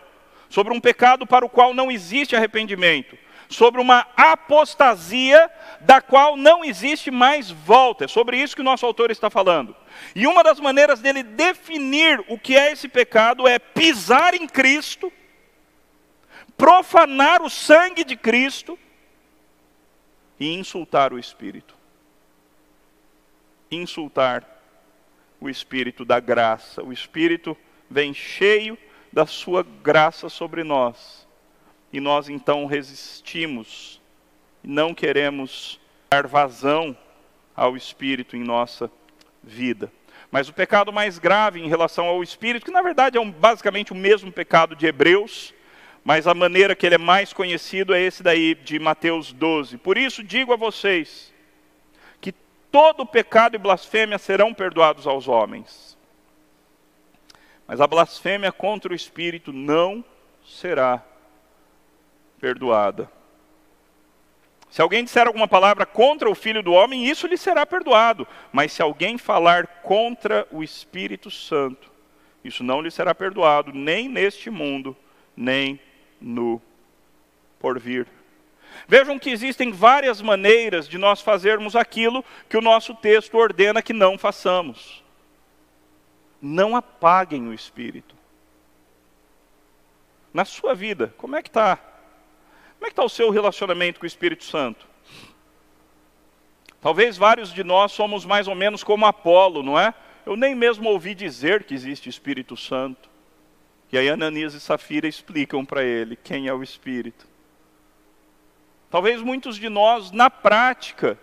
sobre 0.49 0.73
um 0.73 0.79
pecado 0.79 1.27
para 1.27 1.45
o 1.45 1.49
qual 1.49 1.73
não 1.73 1.91
existe 1.91 2.35
arrependimento 2.35 3.17
sobre 3.53 3.81
uma 3.81 4.07
apostasia 4.15 5.49
da 5.81 6.01
qual 6.01 6.37
não 6.37 6.63
existe 6.63 7.11
mais 7.11 7.51
volta. 7.51 8.05
É 8.05 8.07
sobre 8.07 8.37
isso 8.37 8.55
que 8.55 8.61
o 8.61 8.65
nosso 8.65 8.85
autor 8.85 9.11
está 9.11 9.29
falando. 9.29 9.75
E 10.15 10.25
uma 10.25 10.43
das 10.43 10.59
maneiras 10.59 11.01
dele 11.01 11.21
definir 11.21 12.23
o 12.27 12.37
que 12.37 12.55
é 12.55 12.71
esse 12.71 12.87
pecado 12.87 13.47
é 13.47 13.59
pisar 13.59 14.33
em 14.33 14.47
Cristo, 14.47 15.11
profanar 16.61 17.41
o 17.41 17.49
sangue 17.49 18.03
de 18.03 18.15
Cristo 18.15 18.77
e 20.39 20.53
insultar 20.53 21.11
o 21.11 21.17
Espírito. 21.17 21.73
Insultar 23.71 24.45
o 25.39 25.49
Espírito 25.49 26.05
da 26.05 26.19
graça. 26.19 26.83
O 26.83 26.93
Espírito 26.93 27.57
vem 27.89 28.13
cheio 28.13 28.77
da 29.11 29.25
sua 29.25 29.63
graça 29.63 30.29
sobre 30.29 30.63
nós 30.63 31.27
e 31.91 31.99
nós 31.99 32.29
então 32.29 32.67
resistimos, 32.67 33.99
não 34.63 34.93
queremos 34.93 35.79
dar 36.11 36.27
vazão 36.27 36.95
ao 37.55 37.75
Espírito 37.75 38.37
em 38.37 38.43
nossa 38.43 38.91
vida. 39.43 39.91
Mas 40.29 40.47
o 40.47 40.53
pecado 40.53 40.93
mais 40.93 41.17
grave 41.17 41.59
em 41.59 41.67
relação 41.67 42.05
ao 42.05 42.21
Espírito, 42.21 42.65
que 42.65 42.71
na 42.71 42.83
verdade 42.83 43.17
é 43.17 43.19
um, 43.19 43.31
basicamente 43.31 43.91
o 43.91 43.95
mesmo 43.95 44.31
pecado 44.31 44.75
de 44.75 44.85
Hebreus, 44.85 45.55
mas 46.03 46.25
a 46.25 46.33
maneira 46.33 46.75
que 46.75 46.85
ele 46.85 46.95
é 46.95 46.97
mais 46.97 47.31
conhecido 47.31 47.93
é 47.93 48.01
esse 48.01 48.23
daí 48.23 48.55
de 48.55 48.79
Mateus 48.79 49.31
12. 49.31 49.77
Por 49.77 49.97
isso 49.97 50.23
digo 50.23 50.51
a 50.51 50.55
vocês 50.55 51.31
que 52.19 52.31
todo 52.71 53.05
pecado 53.05 53.55
e 53.55 53.59
blasfêmia 53.59 54.17
serão 54.17 54.53
perdoados 54.53 55.05
aos 55.05 55.27
homens. 55.27 55.97
Mas 57.67 57.79
a 57.79 57.87
blasfêmia 57.87 58.51
contra 58.51 58.91
o 58.91 58.95
Espírito 58.95 59.53
não 59.53 60.03
será 60.43 61.03
perdoada. 62.39 63.09
Se 64.71 64.81
alguém 64.81 65.03
disser 65.03 65.27
alguma 65.27 65.47
palavra 65.47 65.85
contra 65.85 66.29
o 66.29 66.33
Filho 66.33 66.63
do 66.63 66.71
Homem, 66.71 67.05
isso 67.05 67.27
lhe 67.27 67.37
será 67.37 67.65
perdoado. 67.65 68.25
Mas 68.51 68.71
se 68.71 68.81
alguém 68.81 69.17
falar 69.17 69.67
contra 69.83 70.47
o 70.49 70.63
Espírito 70.63 71.29
Santo, 71.29 71.91
isso 72.43 72.63
não 72.63 72.81
lhe 72.81 72.89
será 72.89 73.13
perdoado, 73.13 73.71
nem 73.73 74.07
neste 74.07 74.49
mundo, 74.49 74.95
nem 75.35 75.79
no 76.21 76.61
porvir. 77.59 78.07
Vejam 78.87 79.19
que 79.19 79.29
existem 79.29 79.71
várias 79.71 80.21
maneiras 80.21 80.87
de 80.87 80.97
nós 80.97 81.21
fazermos 81.21 81.75
aquilo 81.75 82.23
que 82.49 82.57
o 82.57 82.61
nosso 82.61 82.93
texto 82.95 83.35
ordena 83.35 83.81
que 83.81 83.93
não 83.93 84.17
façamos. 84.17 85.03
Não 86.41 86.75
apaguem 86.75 87.47
o 87.47 87.53
Espírito. 87.53 88.15
Na 90.33 90.45
sua 90.45 90.73
vida, 90.73 91.13
como 91.17 91.35
é 91.35 91.41
que 91.41 91.49
está 91.49 91.77
como 92.81 92.87
é 92.87 92.89
que 92.89 92.93
está 92.93 93.03
o 93.03 93.09
seu 93.09 93.29
relacionamento 93.29 93.99
com 93.99 94.05
o 94.05 94.07
Espírito 94.07 94.43
Santo? 94.43 94.87
Talvez 96.81 97.15
vários 97.15 97.53
de 97.53 97.63
nós 97.63 97.91
somos 97.91 98.25
mais 98.25 98.47
ou 98.47 98.55
menos 98.55 98.83
como 98.83 99.05
Apolo, 99.05 99.61
não 99.61 99.77
é? 99.77 99.93
Eu 100.25 100.35
nem 100.35 100.55
mesmo 100.55 100.89
ouvi 100.89 101.13
dizer 101.13 101.63
que 101.63 101.75
existe 101.75 102.09
Espírito 102.09 102.57
Santo. 102.57 103.10
E 103.91 103.97
aí 103.97 104.09
Ananias 104.09 104.53
e 104.53 104.59
Safira 104.59 105.07
explicam 105.07 105.65
para 105.65 105.83
ele 105.83 106.15
quem 106.15 106.47
é 106.47 106.53
o 106.53 106.63
Espírito. 106.63 107.27
Talvez 108.89 109.21
muitos 109.21 109.57
de 109.57 109.69
nós, 109.69 110.11
na 110.11 110.29
prática, 110.29 111.17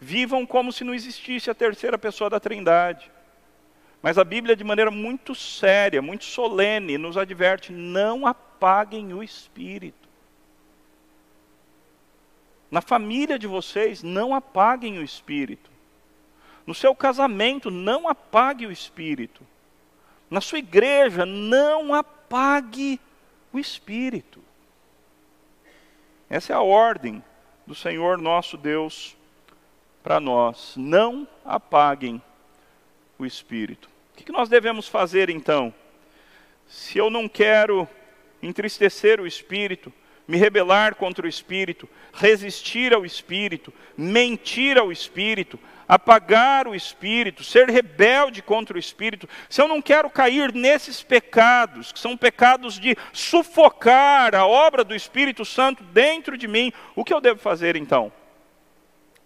vivam 0.00 0.46
como 0.46 0.72
se 0.72 0.84
não 0.84 0.94
existisse 0.94 1.50
a 1.50 1.54
terceira 1.54 1.98
pessoa 1.98 2.28
da 2.30 2.40
Trindade. 2.40 3.10
Mas 4.02 4.18
a 4.18 4.24
Bíblia, 4.24 4.54
de 4.54 4.64
maneira 4.64 4.90
muito 4.90 5.34
séria, 5.34 6.02
muito 6.02 6.24
solene, 6.24 6.98
nos 6.98 7.16
adverte: 7.16 7.72
não 7.72 8.26
apaguem 8.26 9.12
o 9.14 9.22
Espírito. 9.22 10.04
Na 12.74 12.80
família 12.80 13.38
de 13.38 13.46
vocês, 13.46 14.02
não 14.02 14.34
apaguem 14.34 14.98
o 14.98 15.02
espírito. 15.04 15.70
No 16.66 16.74
seu 16.74 16.92
casamento, 16.92 17.70
não 17.70 18.08
apague 18.08 18.66
o 18.66 18.72
espírito. 18.72 19.46
Na 20.28 20.40
sua 20.40 20.58
igreja, 20.58 21.24
não 21.24 21.94
apague 22.24 22.98
o 23.52 23.58
espírito. 23.58 24.42
Essa 26.28 26.54
é 26.54 26.56
a 26.56 26.62
ordem 26.62 27.22
do 27.66 27.74
Senhor 27.74 28.16
nosso 28.18 28.56
Deus 28.56 29.14
para 30.02 30.18
nós. 30.18 30.74
Não 30.76 31.28
apaguem 31.44 32.20
o 33.18 33.26
espírito. 33.26 33.90
O 34.12 34.24
que 34.24 34.32
nós 34.32 34.48
devemos 34.48 34.88
fazer 34.88 35.28
então? 35.28 35.72
Se 36.66 36.96
eu 36.96 37.10
não 37.10 37.28
quero 37.28 37.86
entristecer 38.42 39.20
o 39.20 39.26
espírito, 39.26 39.92
me 40.26 40.38
rebelar 40.38 40.94
contra 40.94 41.26
o 41.26 41.28
Espírito, 41.28 41.86
resistir 42.14 42.94
ao 42.94 43.04
Espírito, 43.04 43.70
mentir 43.94 44.78
ao 44.78 44.90
Espírito, 44.90 45.60
apagar 45.88 46.66
o 46.66 46.74
Espírito, 46.74 47.44
ser 47.44 47.68
rebelde 47.68 48.42
contra 48.42 48.76
o 48.76 48.80
Espírito, 48.80 49.28
se 49.48 49.60
eu 49.60 49.68
não 49.68 49.82
quero 49.82 50.08
cair 50.10 50.52
nesses 50.52 51.02
pecados, 51.02 51.92
que 51.92 51.98
são 51.98 52.16
pecados 52.16 52.78
de 52.78 52.96
sufocar 53.12 54.34
a 54.34 54.46
obra 54.46 54.82
do 54.82 54.94
Espírito 54.94 55.44
Santo 55.44 55.82
dentro 55.84 56.36
de 56.36 56.48
mim, 56.48 56.72
o 56.94 57.04
que 57.04 57.12
eu 57.12 57.20
devo 57.20 57.40
fazer 57.40 57.76
então? 57.76 58.12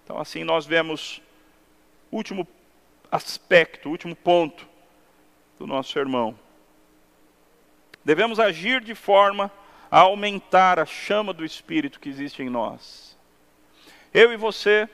Então, 0.04 0.18
assim, 0.18 0.42
nós 0.42 0.66
vemos 0.66 1.22
o 2.10 2.16
último 2.16 2.46
aspecto, 3.10 3.88
o 3.88 3.92
último 3.92 4.16
ponto 4.16 4.66
do 5.58 5.66
nosso 5.66 5.92
sermão. 5.92 6.38
Devemos 8.04 8.40
agir 8.40 8.80
de 8.80 8.94
forma 8.94 9.52
a 9.90 10.00
aumentar 10.00 10.78
a 10.78 10.86
chama 10.86 11.32
do 11.32 11.44
Espírito 11.44 12.00
que 12.00 12.08
existe 12.08 12.42
em 12.42 12.48
nós. 12.48 13.16
Eu 14.12 14.32
e 14.32 14.36
você 14.36 14.88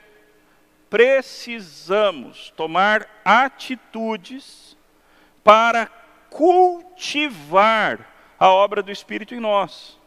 precisamos 0.89 2.53
tomar 2.55 3.07
atitudes 3.23 4.77
para 5.43 5.87
cultivar 6.29 8.13
a 8.39 8.49
obra 8.49 8.81
do 8.83 8.91
Espírito 8.91 9.33
em 9.33 9.39
nós. 9.39 9.99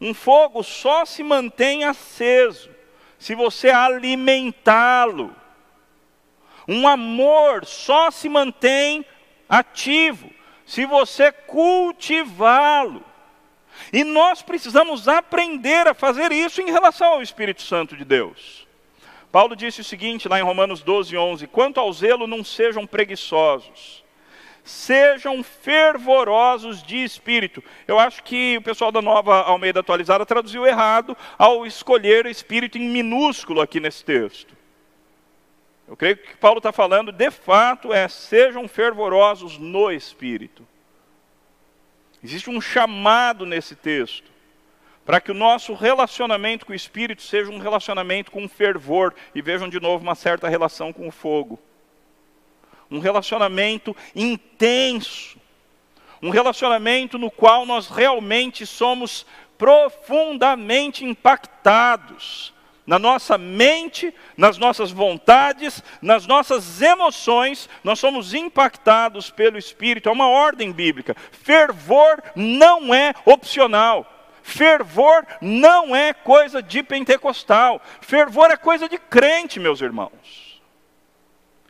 Um 0.00 0.12
fogo 0.12 0.62
só 0.62 1.04
se 1.04 1.22
mantém 1.22 1.84
aceso 1.84 2.70
se 3.18 3.34
você 3.34 3.70
alimentá-lo. 3.70 5.34
Um 6.66 6.88
amor 6.88 7.64
só 7.64 8.10
se 8.10 8.28
mantém 8.28 9.04
ativo 9.48 10.30
se 10.66 10.86
você 10.86 11.30
cultivá-lo. 11.30 13.04
E 13.92 14.04
nós 14.04 14.42
precisamos 14.42 15.06
aprender 15.06 15.86
a 15.86 15.94
fazer 15.94 16.32
isso 16.32 16.60
em 16.60 16.70
relação 16.70 17.14
ao 17.14 17.22
Espírito 17.22 17.62
Santo 17.62 17.96
de 17.96 18.04
Deus. 18.04 18.66
Paulo 19.32 19.56
disse 19.56 19.80
o 19.80 19.84
seguinte 19.84 20.28
lá 20.28 20.38
em 20.38 20.42
Romanos 20.42 20.82
12, 20.82 21.16
11: 21.16 21.46
Quanto 21.46 21.80
ao 21.80 21.90
zelo, 21.90 22.26
não 22.26 22.44
sejam 22.44 22.86
preguiçosos, 22.86 24.04
sejam 24.62 25.42
fervorosos 25.42 26.82
de 26.82 27.02
espírito. 27.02 27.64
Eu 27.88 27.98
acho 27.98 28.22
que 28.22 28.58
o 28.58 28.62
pessoal 28.62 28.92
da 28.92 29.00
nova 29.00 29.40
Almeida 29.40 29.80
atualizada 29.80 30.26
traduziu 30.26 30.66
errado 30.66 31.16
ao 31.38 31.66
escolher 31.66 32.26
espírito 32.26 32.76
em 32.76 32.86
minúsculo 32.86 33.62
aqui 33.62 33.80
nesse 33.80 34.04
texto. 34.04 34.54
Eu 35.88 35.96
creio 35.96 36.18
que 36.18 36.36
Paulo 36.36 36.58
está 36.58 36.70
falando, 36.70 37.10
de 37.10 37.30
fato, 37.30 37.92
é 37.92 38.06
sejam 38.08 38.68
fervorosos 38.68 39.56
no 39.56 39.90
espírito. 39.90 40.66
Existe 42.22 42.50
um 42.50 42.60
chamado 42.60 43.46
nesse 43.46 43.74
texto 43.74 44.31
para 45.04 45.20
que 45.20 45.30
o 45.30 45.34
nosso 45.34 45.74
relacionamento 45.74 46.64
com 46.64 46.72
o 46.72 46.76
Espírito 46.76 47.22
seja 47.22 47.50
um 47.50 47.58
relacionamento 47.58 48.30
com 48.30 48.48
fervor, 48.48 49.14
e 49.34 49.42
vejam 49.42 49.68
de 49.68 49.80
novo 49.80 50.02
uma 50.02 50.14
certa 50.14 50.48
relação 50.48 50.92
com 50.92 51.08
o 51.08 51.12
fogo. 51.12 51.58
Um 52.90 52.98
relacionamento 52.98 53.96
intenso, 54.14 55.38
um 56.22 56.30
relacionamento 56.30 57.18
no 57.18 57.30
qual 57.30 57.66
nós 57.66 57.88
realmente 57.88 58.64
somos 58.66 59.26
profundamente 59.56 61.04
impactados 61.04 62.52
na 62.86 62.98
nossa 62.98 63.38
mente, 63.38 64.12
nas 64.36 64.58
nossas 64.58 64.90
vontades, 64.90 65.82
nas 66.00 66.26
nossas 66.26 66.82
emoções, 66.82 67.68
nós 67.82 67.98
somos 67.98 68.34
impactados 68.34 69.30
pelo 69.30 69.56
Espírito. 69.56 70.08
É 70.08 70.12
uma 70.12 70.28
ordem 70.28 70.72
bíblica. 70.72 71.16
Fervor 71.30 72.22
não 72.34 72.92
é 72.92 73.14
opcional. 73.24 74.21
Fervor 74.42 75.26
não 75.40 75.94
é 75.94 76.12
coisa 76.12 76.62
de 76.62 76.82
pentecostal. 76.82 77.80
Fervor 78.00 78.50
é 78.50 78.56
coisa 78.56 78.88
de 78.88 78.98
crente, 78.98 79.60
meus 79.60 79.80
irmãos. 79.80 80.60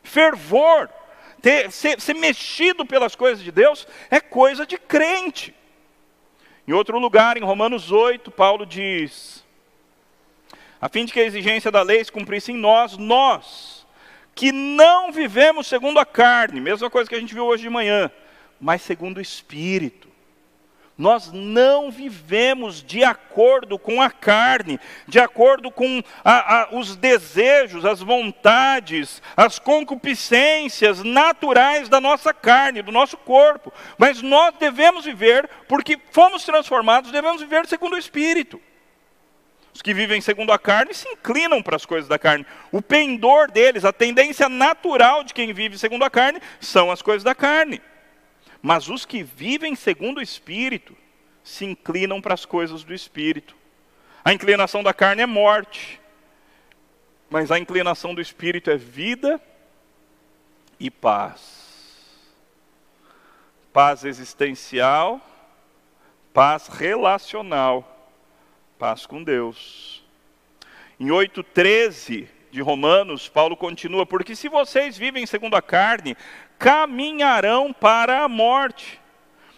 Fervor, 0.02 0.88
ter, 1.40 1.70
ser, 1.70 2.00
ser 2.00 2.14
mexido 2.14 2.84
pelas 2.84 3.14
coisas 3.14 3.42
de 3.44 3.52
Deus, 3.52 3.86
é 4.10 4.20
coisa 4.20 4.66
de 4.66 4.78
crente. 4.78 5.54
Em 6.66 6.72
outro 6.72 6.98
lugar, 6.98 7.36
em 7.36 7.44
Romanos 7.44 7.90
8, 7.90 8.30
Paulo 8.30 8.64
diz: 8.64 9.44
a 10.82 10.88
fim 10.88 11.04
de 11.04 11.12
que 11.12 11.20
a 11.20 11.24
exigência 11.24 11.70
da 11.70 11.80
lei 11.80 12.04
se 12.04 12.10
cumprisse 12.10 12.50
em 12.50 12.56
nós, 12.56 12.96
nós, 12.96 13.86
que 14.34 14.50
não 14.50 15.12
vivemos 15.12 15.68
segundo 15.68 16.00
a 16.00 16.04
carne, 16.04 16.60
mesma 16.60 16.90
coisa 16.90 17.08
que 17.08 17.14
a 17.14 17.20
gente 17.20 17.32
viu 17.34 17.44
hoje 17.46 17.62
de 17.62 17.70
manhã, 17.70 18.10
mas 18.60 18.82
segundo 18.82 19.18
o 19.18 19.20
Espírito. 19.20 20.11
Nós 20.96 21.32
não 21.32 21.90
vivemos 21.90 22.82
de 22.82 23.02
acordo 23.02 23.78
com 23.78 24.00
a 24.02 24.10
carne, 24.10 24.78
de 25.08 25.18
acordo 25.18 25.70
com 25.70 26.02
a, 26.22 26.62
a, 26.62 26.76
os 26.76 26.96
desejos, 26.96 27.84
as 27.84 28.00
vontades, 28.00 29.22
as 29.36 29.58
concupiscências 29.58 31.02
naturais 31.02 31.88
da 31.88 32.00
nossa 32.00 32.34
carne, 32.34 32.82
do 32.82 32.92
nosso 32.92 33.16
corpo. 33.16 33.72
Mas 33.96 34.20
nós 34.20 34.54
devemos 34.58 35.04
viver, 35.04 35.48
porque 35.66 35.98
fomos 36.10 36.44
transformados, 36.44 37.10
devemos 37.10 37.40
viver 37.40 37.66
segundo 37.66 37.94
o 37.94 37.98
Espírito. 37.98 38.60
Os 39.74 39.80
que 39.80 39.94
vivem 39.94 40.20
segundo 40.20 40.52
a 40.52 40.58
carne 40.58 40.92
se 40.92 41.08
inclinam 41.08 41.62
para 41.62 41.76
as 41.76 41.86
coisas 41.86 42.06
da 42.06 42.18
carne. 42.18 42.46
O 42.70 42.82
pendor 42.82 43.50
deles, 43.50 43.86
a 43.86 43.92
tendência 43.92 44.48
natural 44.48 45.24
de 45.24 45.32
quem 45.32 45.52
vive 45.54 45.78
segundo 45.78 46.04
a 46.04 46.10
carne, 46.10 46.40
são 46.60 46.90
as 46.90 47.00
coisas 47.00 47.24
da 47.24 47.34
carne. 47.34 47.80
Mas 48.62 48.88
os 48.88 49.04
que 49.04 49.22
vivem 49.22 49.74
segundo 49.74 50.18
o 50.18 50.22
Espírito 50.22 50.96
se 51.42 51.64
inclinam 51.64 52.20
para 52.20 52.34
as 52.34 52.44
coisas 52.44 52.84
do 52.84 52.94
Espírito. 52.94 53.56
A 54.24 54.32
inclinação 54.32 54.82
da 54.82 54.94
carne 54.94 55.22
é 55.22 55.26
morte, 55.26 56.00
mas 57.28 57.50
a 57.50 57.58
inclinação 57.58 58.14
do 58.14 58.20
Espírito 58.20 58.70
é 58.70 58.76
vida 58.76 59.40
e 60.78 60.90
paz. 60.90 61.60
Paz 63.72 64.04
existencial, 64.04 65.20
paz 66.32 66.68
relacional 66.68 67.92
paz 68.82 69.06
com 69.06 69.22
Deus. 69.22 70.02
Em 70.98 71.06
8,13 71.06 72.26
de 72.52 72.60
Romanos, 72.60 73.28
Paulo 73.28 73.56
continua: 73.56 74.04
Porque 74.04 74.36
se 74.36 74.48
vocês 74.48 74.96
vivem 74.96 75.26
segundo 75.26 75.56
a 75.56 75.62
carne, 75.62 76.16
caminharão 76.58 77.72
para 77.72 78.22
a 78.22 78.28
morte. 78.28 79.00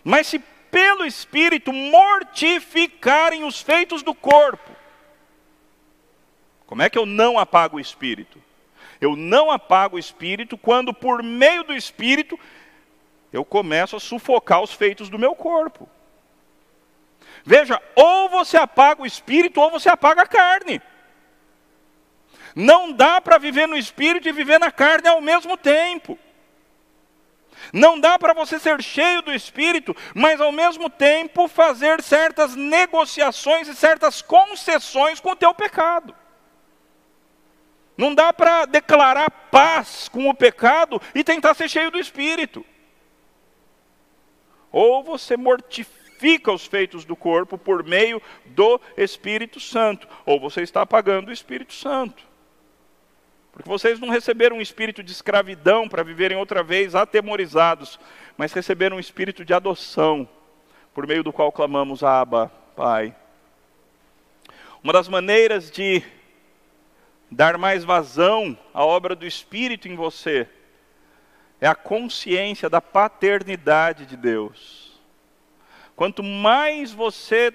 Mas 0.03 0.29
se 0.29 0.39
pelo 0.71 1.05
Espírito 1.05 1.73
mortificarem 1.73 3.45
os 3.45 3.61
feitos 3.61 4.03
do 4.03 4.15
corpo, 4.15 4.71
como 6.67 6.83
é 6.83 6.89
que 6.89 6.97
eu 6.97 7.05
não 7.05 7.39
apago 7.39 7.77
o 7.77 7.81
Espírito? 7.81 8.41
Eu 9.01 9.17
não 9.17 9.51
apago 9.51 9.97
o 9.97 9.99
Espírito 9.99 10.57
quando, 10.57 10.95
por 10.95 11.23
meio 11.23 11.65
do 11.65 11.75
Espírito, 11.75 12.39
eu 13.33 13.45
começo 13.45 13.97
a 13.97 14.01
sufocar 14.01 14.63
os 14.63 14.73
feitos 14.73 15.09
do 15.09 15.19
meu 15.19 15.35
corpo. 15.35 15.89
Veja, 17.45 17.83
ou 17.97 18.29
você 18.29 18.57
apaga 18.57 19.03
o 19.03 19.07
espírito 19.07 19.61
ou 19.61 19.71
você 19.71 19.89
apaga 19.89 20.23
a 20.23 20.27
carne. 20.27 20.81
Não 22.55 22.93
dá 22.93 23.21
para 23.21 23.39
viver 23.39 23.67
no 23.67 23.77
espírito 23.77 24.29
e 24.29 24.33
viver 24.33 24.61
na 24.61 24.71
carne 24.71 25.09
ao 25.09 25.21
mesmo 25.21 25.57
tempo. 25.57 26.19
Não 27.73 27.99
dá 27.99 28.19
para 28.19 28.35
você 28.35 28.59
ser 28.59 28.83
cheio 28.83 29.23
do 29.23 29.33
espírito, 29.33 29.97
mas 30.15 30.41
ao 30.41 30.53
mesmo 30.53 30.89
tempo 30.89 31.49
fazer 31.49 32.03
certas 32.03 32.55
negociações 32.55 33.69
e 33.69 33.75
certas 33.75 34.23
concessões 34.23 35.19
com 35.19 35.31
o 35.31 35.37
teu 35.37 35.55
pecado. 35.55 36.15
Não 37.97 38.15
dá 38.15 38.33
para 38.33 38.67
declarar 38.67 39.31
paz 39.51 40.09
com 40.09 40.29
o 40.29 40.35
pecado 40.35 41.01
e 41.15 41.23
tentar 41.23 41.55
ser 41.55 41.69
cheio 41.69 41.91
do 41.91 41.99
espírito. 41.99 42.65
Ou 44.71 45.03
você 45.05 45.37
mortifica 45.37 46.53
os 46.53 46.67
feitos 46.67 47.05
do 47.05 47.15
corpo 47.15 47.57
por 47.57 47.85
meio 47.85 48.21
do 48.47 48.81
Espírito 48.97 49.61
Santo. 49.61 50.09
Ou 50.27 50.41
você 50.41 50.63
está 50.63 50.83
apagando 50.83 51.29
o 51.29 51.33
Espírito 51.33 51.73
Santo. 51.73 52.34
Porque 53.55 53.69
vocês 53.69 54.01
não 54.01 54.09
receberam 54.09 54.57
um 54.57 54.61
espírito 54.61 55.01
de 55.01 55.13
escravidão 55.13 55.89
para 55.89 56.03
viverem 56.03 56.37
outra 56.37 56.61
vez 56.61 56.97
atemorizados, 56.97 58.01
mas 58.37 58.53
receberam 58.53 58.97
um 58.97 59.01
espírito 59.01 59.45
de 59.45 59.55
adoção, 59.55 60.29
por 60.93 61.07
meio 61.07 61.23
do 61.23 61.33
qual 61.33 61.53
clamamos 61.53 62.03
Abba, 62.03 62.51
Pai. 62.75 63.15
Uma 64.83 64.93
das 64.93 65.09
maneiras 65.09 65.71
de 65.71 66.03
dar 67.31 67.57
mais 67.57 67.85
vazão 67.85 68.59
à 68.75 68.85
obra 68.85 69.15
do 69.15 69.25
Espírito 69.25 69.87
em 69.87 69.95
você 69.95 70.49
é 71.61 71.69
a 71.69 71.77
consciência 71.77 72.69
da 72.69 72.81
paternidade 72.81 74.05
de 74.05 74.17
Deus. 74.17 75.01
Quanto 75.95 76.25
mais 76.25 76.93
você 76.93 77.55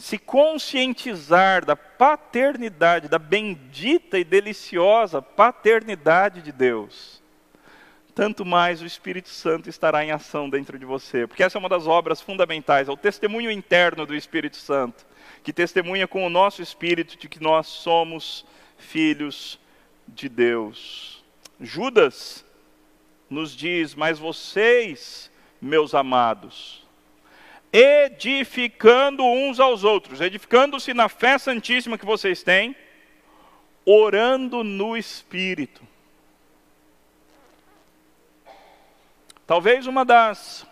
se 0.00 0.18
conscientizar 0.18 1.62
da 1.64 1.76
paternidade, 1.76 3.06
da 3.06 3.18
bendita 3.18 4.18
e 4.18 4.24
deliciosa 4.24 5.20
paternidade 5.20 6.40
de 6.40 6.50
Deus, 6.50 7.22
tanto 8.14 8.42
mais 8.44 8.80
o 8.80 8.86
Espírito 8.86 9.28
Santo 9.28 9.68
estará 9.68 10.02
em 10.02 10.10
ação 10.10 10.48
dentro 10.48 10.78
de 10.78 10.86
você. 10.86 11.26
Porque 11.26 11.42
essa 11.42 11.58
é 11.58 11.60
uma 11.60 11.68
das 11.68 11.86
obras 11.86 12.20
fundamentais, 12.20 12.88
é 12.88 12.90
o 12.90 12.96
testemunho 12.96 13.50
interno 13.50 14.06
do 14.06 14.14
Espírito 14.14 14.56
Santo, 14.56 15.06
que 15.44 15.52
testemunha 15.52 16.08
com 16.08 16.26
o 16.26 16.30
nosso 16.30 16.62
espírito 16.62 17.18
de 17.18 17.28
que 17.28 17.42
nós 17.42 17.66
somos 17.66 18.46
filhos 18.78 19.60
de 20.08 20.30
Deus. 20.30 21.22
Judas 21.60 22.42
nos 23.28 23.54
diz: 23.54 23.94
Mas 23.94 24.18
vocês, 24.18 25.30
meus 25.60 25.94
amados, 25.94 26.86
edificando 27.72 29.24
uns 29.24 29.60
aos 29.60 29.84
outros, 29.84 30.20
edificando-se 30.20 30.92
na 30.92 31.08
fé 31.08 31.38
santíssima 31.38 31.96
que 31.96 32.04
vocês 32.04 32.42
têm, 32.42 32.74
orando 33.84 34.64
no 34.64 34.96
Espírito. 34.96 35.82
Talvez 39.46 39.86
uma 39.86 40.04
das 40.04 40.66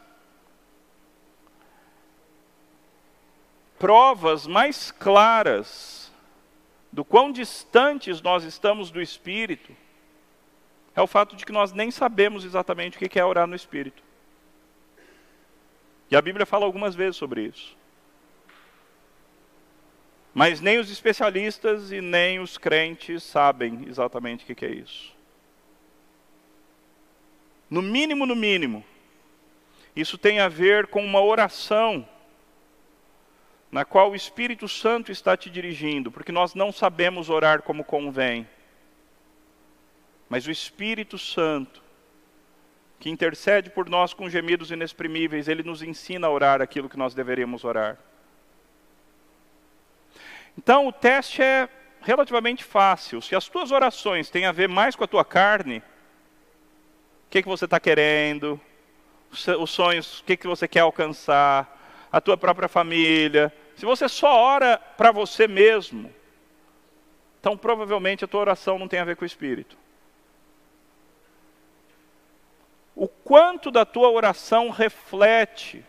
provas 3.78 4.46
mais 4.46 4.90
claras 4.90 6.12
do 6.92 7.04
quão 7.04 7.30
distantes 7.30 8.20
nós 8.20 8.44
estamos 8.44 8.90
do 8.90 9.00
Espírito 9.00 9.72
é 10.96 11.02
o 11.02 11.06
fato 11.06 11.36
de 11.36 11.46
que 11.46 11.52
nós 11.52 11.72
nem 11.72 11.92
sabemos 11.92 12.44
exatamente 12.44 12.96
o 12.96 13.00
que 13.00 13.20
é 13.20 13.24
orar 13.24 13.46
no 13.46 13.54
Espírito. 13.54 14.02
E 16.10 16.16
a 16.16 16.22
Bíblia 16.22 16.46
fala 16.46 16.64
algumas 16.64 16.94
vezes 16.94 17.16
sobre 17.16 17.42
isso. 17.42 17.76
Mas 20.32 20.60
nem 20.60 20.78
os 20.78 20.90
especialistas 20.90 21.90
e 21.90 22.00
nem 22.00 22.38
os 22.38 22.56
crentes 22.56 23.22
sabem 23.22 23.84
exatamente 23.88 24.50
o 24.50 24.54
que 24.54 24.64
é 24.64 24.70
isso. 24.70 25.16
No 27.68 27.82
mínimo, 27.82 28.24
no 28.24 28.36
mínimo, 28.36 28.84
isso 29.94 30.16
tem 30.16 30.40
a 30.40 30.48
ver 30.48 30.86
com 30.86 31.04
uma 31.04 31.20
oração 31.20 32.08
na 33.70 33.84
qual 33.84 34.10
o 34.10 34.16
Espírito 34.16 34.66
Santo 34.66 35.12
está 35.12 35.36
te 35.36 35.50
dirigindo, 35.50 36.10
porque 36.10 36.32
nós 36.32 36.54
não 36.54 36.72
sabemos 36.72 37.28
orar 37.28 37.62
como 37.62 37.84
convém. 37.84 38.48
Mas 40.28 40.46
o 40.46 40.50
Espírito 40.50 41.18
Santo 41.18 41.82
que 42.98 43.08
intercede 43.08 43.70
por 43.70 43.88
nós 43.88 44.12
com 44.12 44.28
gemidos 44.28 44.70
inexprimíveis, 44.70 45.48
ele 45.48 45.62
nos 45.62 45.82
ensina 45.82 46.26
a 46.26 46.30
orar 46.30 46.60
aquilo 46.60 46.88
que 46.88 46.96
nós 46.96 47.14
deveríamos 47.14 47.64
orar. 47.64 47.96
Então, 50.56 50.88
o 50.88 50.92
teste 50.92 51.40
é 51.40 51.68
relativamente 52.00 52.64
fácil. 52.64 53.22
Se 53.22 53.36
as 53.36 53.48
tuas 53.48 53.70
orações 53.70 54.28
têm 54.28 54.46
a 54.46 54.52
ver 54.52 54.68
mais 54.68 54.96
com 54.96 55.04
a 55.04 55.08
tua 55.08 55.24
carne, 55.24 55.78
o 55.78 57.30
que, 57.30 57.42
que 57.42 57.48
você 57.48 57.66
está 57.66 57.78
querendo, 57.78 58.60
os 59.30 59.70
sonhos, 59.70 60.20
o 60.20 60.24
que, 60.24 60.36
que 60.36 60.46
você 60.48 60.66
quer 60.66 60.80
alcançar, 60.80 61.76
a 62.10 62.20
tua 62.20 62.36
própria 62.36 62.68
família, 62.68 63.54
se 63.76 63.84
você 63.84 64.08
só 64.08 64.34
ora 64.34 64.78
para 64.78 65.12
você 65.12 65.46
mesmo, 65.46 66.12
então 67.38 67.56
provavelmente 67.56 68.24
a 68.24 68.28
tua 68.28 68.40
oração 68.40 68.78
não 68.78 68.88
tem 68.88 68.98
a 68.98 69.04
ver 69.04 69.14
com 69.14 69.24
o 69.24 69.26
Espírito. 69.26 69.76
o 72.98 73.06
quanto 73.28 73.70
da 73.70 73.84
tua 73.84 74.08
oração 74.08 74.70
reflete 74.70 75.84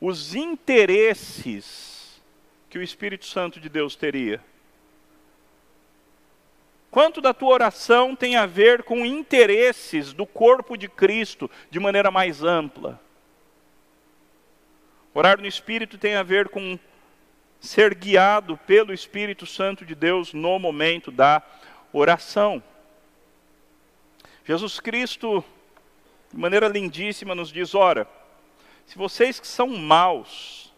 os 0.00 0.34
interesses 0.34 2.20
que 2.68 2.76
o 2.76 2.82
Espírito 2.82 3.24
Santo 3.24 3.60
de 3.60 3.68
Deus 3.68 3.94
teria? 3.94 4.42
Quanto 6.90 7.20
da 7.20 7.32
tua 7.32 7.50
oração 7.50 8.16
tem 8.16 8.34
a 8.34 8.46
ver 8.46 8.82
com 8.82 9.06
interesses 9.06 10.12
do 10.12 10.26
corpo 10.26 10.76
de 10.76 10.88
Cristo 10.88 11.48
de 11.70 11.78
maneira 11.78 12.10
mais 12.10 12.42
ampla? 12.42 13.00
Orar 15.14 15.40
no 15.40 15.46
Espírito 15.46 15.96
tem 15.96 16.16
a 16.16 16.24
ver 16.24 16.48
com 16.48 16.76
ser 17.60 17.94
guiado 17.94 18.56
pelo 18.66 18.92
Espírito 18.92 19.46
Santo 19.46 19.84
de 19.84 19.94
Deus 19.94 20.34
no 20.34 20.58
momento 20.58 21.12
da 21.12 21.40
oração. 21.92 22.60
Jesus 24.44 24.80
Cristo, 24.80 25.44
de 26.32 26.40
maneira 26.40 26.68
lindíssima, 26.68 27.34
nos 27.34 27.50
diz: 27.50 27.74
ora, 27.74 28.08
se 28.86 28.96
vocês 28.96 29.38
que 29.38 29.46
são 29.46 29.68
maus, 29.68 30.72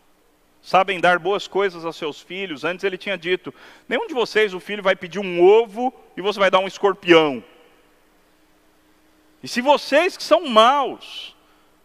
sabem 0.61 1.01
dar 1.01 1.19
boas 1.19 1.47
coisas 1.47 1.85
aos 1.85 1.97
seus 1.97 2.21
filhos, 2.21 2.65
antes 2.65 2.85
ele 2.85 2.99
tinha 2.99 3.17
dito: 3.17 3.55
nenhum 3.89 4.07
de 4.07 4.15
vocês 4.15 4.55
o 4.55 4.61
filho 4.61 4.83
vai 4.83 4.97
pedir 4.97 5.19
um 5.19 5.43
ovo 5.43 5.93
e 6.17 6.23
você 6.23 6.39
vai 6.39 6.51
dar 6.51 6.59
um 6.59 6.67
escorpião. 6.67 7.43
E 9.43 9.49
se 9.49 9.61
vocês 9.61 10.17
que 10.17 10.23
são 10.23 10.47
maus, 10.47 11.37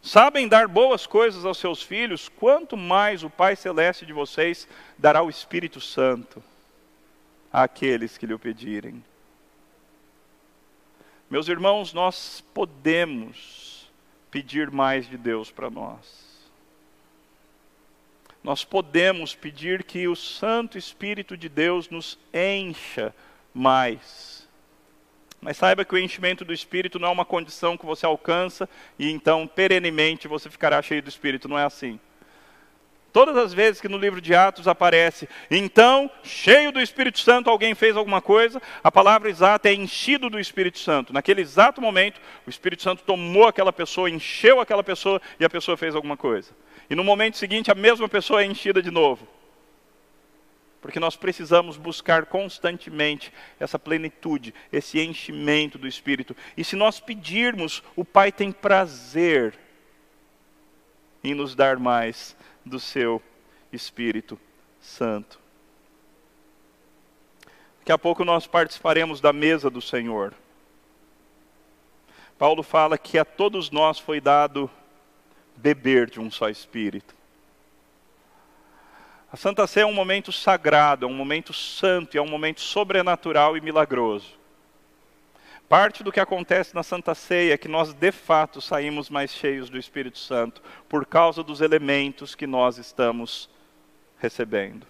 sabem 0.01 0.47
dar 0.47 0.67
boas 0.67 1.05
coisas 1.05 1.43
aos 1.43 1.57
seus 1.57 1.84
filhos, 1.84 2.30
quanto 2.30 2.78
mais 2.78 3.24
o 3.24 3.30
Pai 3.30 3.55
Celeste 3.55 4.05
de 4.05 4.13
vocês 4.13 4.67
dará 4.97 5.22
o 5.22 5.30
Espírito 5.30 5.82
Santo 5.82 6.41
àqueles 7.51 8.17
que 8.17 8.26
lhe 8.26 8.34
o 8.34 8.39
pedirem. 8.39 9.03
Meus 11.30 11.47
irmãos, 11.47 11.93
nós 11.93 12.43
podemos 12.53 13.89
pedir 14.32 14.71
mais 14.71 15.07
de 15.07 15.17
Deus 15.17 15.51
para 15.51 15.69
nós. 15.69 16.30
Nós 18.43 18.63
podemos 18.63 19.36
pedir 19.36 19.84
que 19.84 20.07
o 20.07 20.15
Santo 20.15 20.77
Espírito 20.77 21.36
de 21.36 21.49
Deus 21.49 21.89
nos 21.89 22.17
encha 22.34 23.13
mais 23.53 24.39
mas 25.41 25.57
saiba 25.57 25.86
que 25.86 25.95
o 25.95 25.97
enchimento 25.97 26.43
do 26.43 26.53
Espírito 26.53 26.99
não 26.99 27.07
é 27.07 27.11
uma 27.11 27.25
condição 27.25 27.77
que 27.77 27.86
você 27.86 28.05
alcança 28.05 28.67
e 28.97 29.09
então 29.09 29.47
perenemente 29.47 30.27
você 30.27 30.49
ficará 30.49 30.82
cheio 30.82 31.01
do 31.01 31.09
Espírito. 31.09 31.47
Não 31.47 31.57
é 31.57 31.63
assim. 31.63 31.99
Todas 33.12 33.36
as 33.38 33.53
vezes 33.53 33.82
que 33.82 33.88
no 33.88 33.97
livro 33.97 34.22
de 34.22 34.36
Atos 34.36 34.68
aparece, 34.68 35.28
então, 35.49 36.10
cheio 36.24 36.72
do 36.72 36.80
Espírito 36.80 37.20
Santo, 37.20 37.49
alguém 37.49 37.74
fez 37.74 37.97
alguma 37.97 38.22
coisa, 38.22 38.62
a 38.84 38.91
palavra 38.91 39.30
exata 39.30 39.70
é 39.70 39.74
enchido 39.74 40.30
do 40.30 40.39
Espírito 40.39 40.80
Santo. 40.80 41.12
Naquele 41.12 41.41
exato 41.41 41.82
momento, 41.82 42.22
o 42.45 42.49
Espírito 42.49 42.84
Santo 42.84 43.03
tomou 43.03 43.47
aquela 43.47 43.74
pessoa, 43.74 44.10
encheu 44.10 44.60
aquela 44.60 44.84
pessoa 44.84 45.22
e 45.39 45.45
a 45.45 45.49
pessoa 45.49 45.76
fez 45.76 45.95
alguma 45.95 46.16
coisa. 46.16 46.51
E 46.89 46.95
no 46.95 47.03
momento 47.03 47.38
seguinte, 47.38 47.72
a 47.72 47.76
mesma 47.76 48.07
pessoa 48.07 48.41
é 48.41 48.45
enchida 48.45 48.82
de 48.82 48.91
novo 48.91 49.28
porque 50.82 50.99
nós 50.99 51.16
precisamos 51.16 51.78
buscar 51.78 52.26
constantemente 52.26 53.34
essa 53.60 53.78
plenitude, 53.78 54.53
esse 54.72 54.99
enchimento 54.99 55.78
do 55.78 55.88
Espírito. 55.88 56.36
E 56.55 56.64
se 56.64 56.76
nós 56.76 56.99
pedirmos, 56.99 57.84
o 57.95 58.05
Pai 58.05 58.32
tem 58.32 58.51
prazer 58.51 59.57
em 61.24 61.34
nos 61.34 61.53
dar 61.53 61.78
mais 61.78 62.36
do 62.66 62.80
seu 62.80 63.22
Espírito 63.72 64.39
Santo. 64.80 65.39
Daqui 67.80 67.91
a 67.91 67.97
pouco 67.97 68.24
nós 68.24 68.47
participaremos 68.47 69.20
da 69.20 69.34
mesa 69.34 69.70
do 69.70 69.82
Senhor. 69.82 70.34
Paulo 72.38 72.64
fala 72.64 72.97
que 72.97 73.18
a 73.18 73.26
todos 73.26 73.70
nós 73.70 73.99
foi 73.99 74.22
dado 74.22 74.70
beber 75.57 76.10
de 76.10 76.20
um 76.20 76.32
só 76.32 76.49
Espírito. 76.49 77.14
A 79.32 79.38
Santa 79.38 79.68
Ceia 79.68 79.84
é 79.84 79.86
um 79.86 79.93
momento 79.93 80.32
sagrado, 80.32 81.05
é 81.05 81.07
um 81.07 81.14
momento 81.14 81.53
santo, 81.53 82.18
é 82.18 82.22
um 82.22 82.28
momento 82.28 82.62
sobrenatural 82.62 83.55
e 83.55 83.62
milagroso. 83.62 84.39
Parte 85.70 86.03
do 86.03 86.11
que 86.11 86.20
acontece 86.20 86.74
na 86.74 86.82
Santa 86.82 87.13
Ceia 87.13 87.53
é 87.53 87.57
que 87.57 87.67
nós 87.67 87.93
de 87.93 88.11
fato 88.11 88.59
saímos 88.59 89.07
mais 89.07 89.32
cheios 89.32 89.70
do 89.70 89.78
Espírito 89.78 90.17
Santo 90.17 90.63
por 90.89 91.05
causa 91.05 91.43
dos 91.43 91.61
elementos 91.61 92.34
que 92.34 92.47
nós 92.47 92.80
estamos 92.80 93.47
recebendo. 94.17 94.88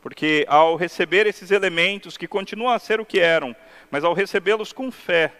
Porque 0.00 0.46
ao 0.48 0.76
receber 0.76 1.26
esses 1.26 1.50
elementos, 1.50 2.16
que 2.16 2.28
continuam 2.28 2.72
a 2.72 2.78
ser 2.78 3.00
o 3.00 3.04
que 3.04 3.18
eram, 3.18 3.54
mas 3.90 4.04
ao 4.04 4.14
recebê-los 4.14 4.72
com 4.72 4.92
fé, 4.92 5.34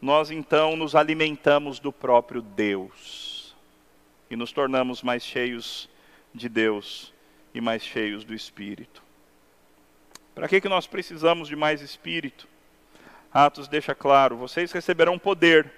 nós 0.00 0.30
então 0.30 0.74
nos 0.74 0.94
alimentamos 0.94 1.78
do 1.78 1.92
próprio 1.92 2.40
Deus 2.40 3.54
e 4.30 4.36
nos 4.36 4.52
tornamos 4.52 5.02
mais 5.02 5.22
cheios 5.22 5.86
de 6.34 6.48
Deus 6.48 7.12
e 7.52 7.60
mais 7.60 7.82
cheios 7.82 8.24
do 8.24 8.32
Espírito. 8.32 9.07
Para 10.38 10.46
que, 10.46 10.60
que 10.60 10.68
nós 10.68 10.86
precisamos 10.86 11.48
de 11.48 11.56
mais 11.56 11.80
Espírito? 11.80 12.46
Atos 13.34 13.66
deixa 13.66 13.92
claro: 13.92 14.36
vocês 14.36 14.70
receberão 14.70 15.18
poder 15.18 15.68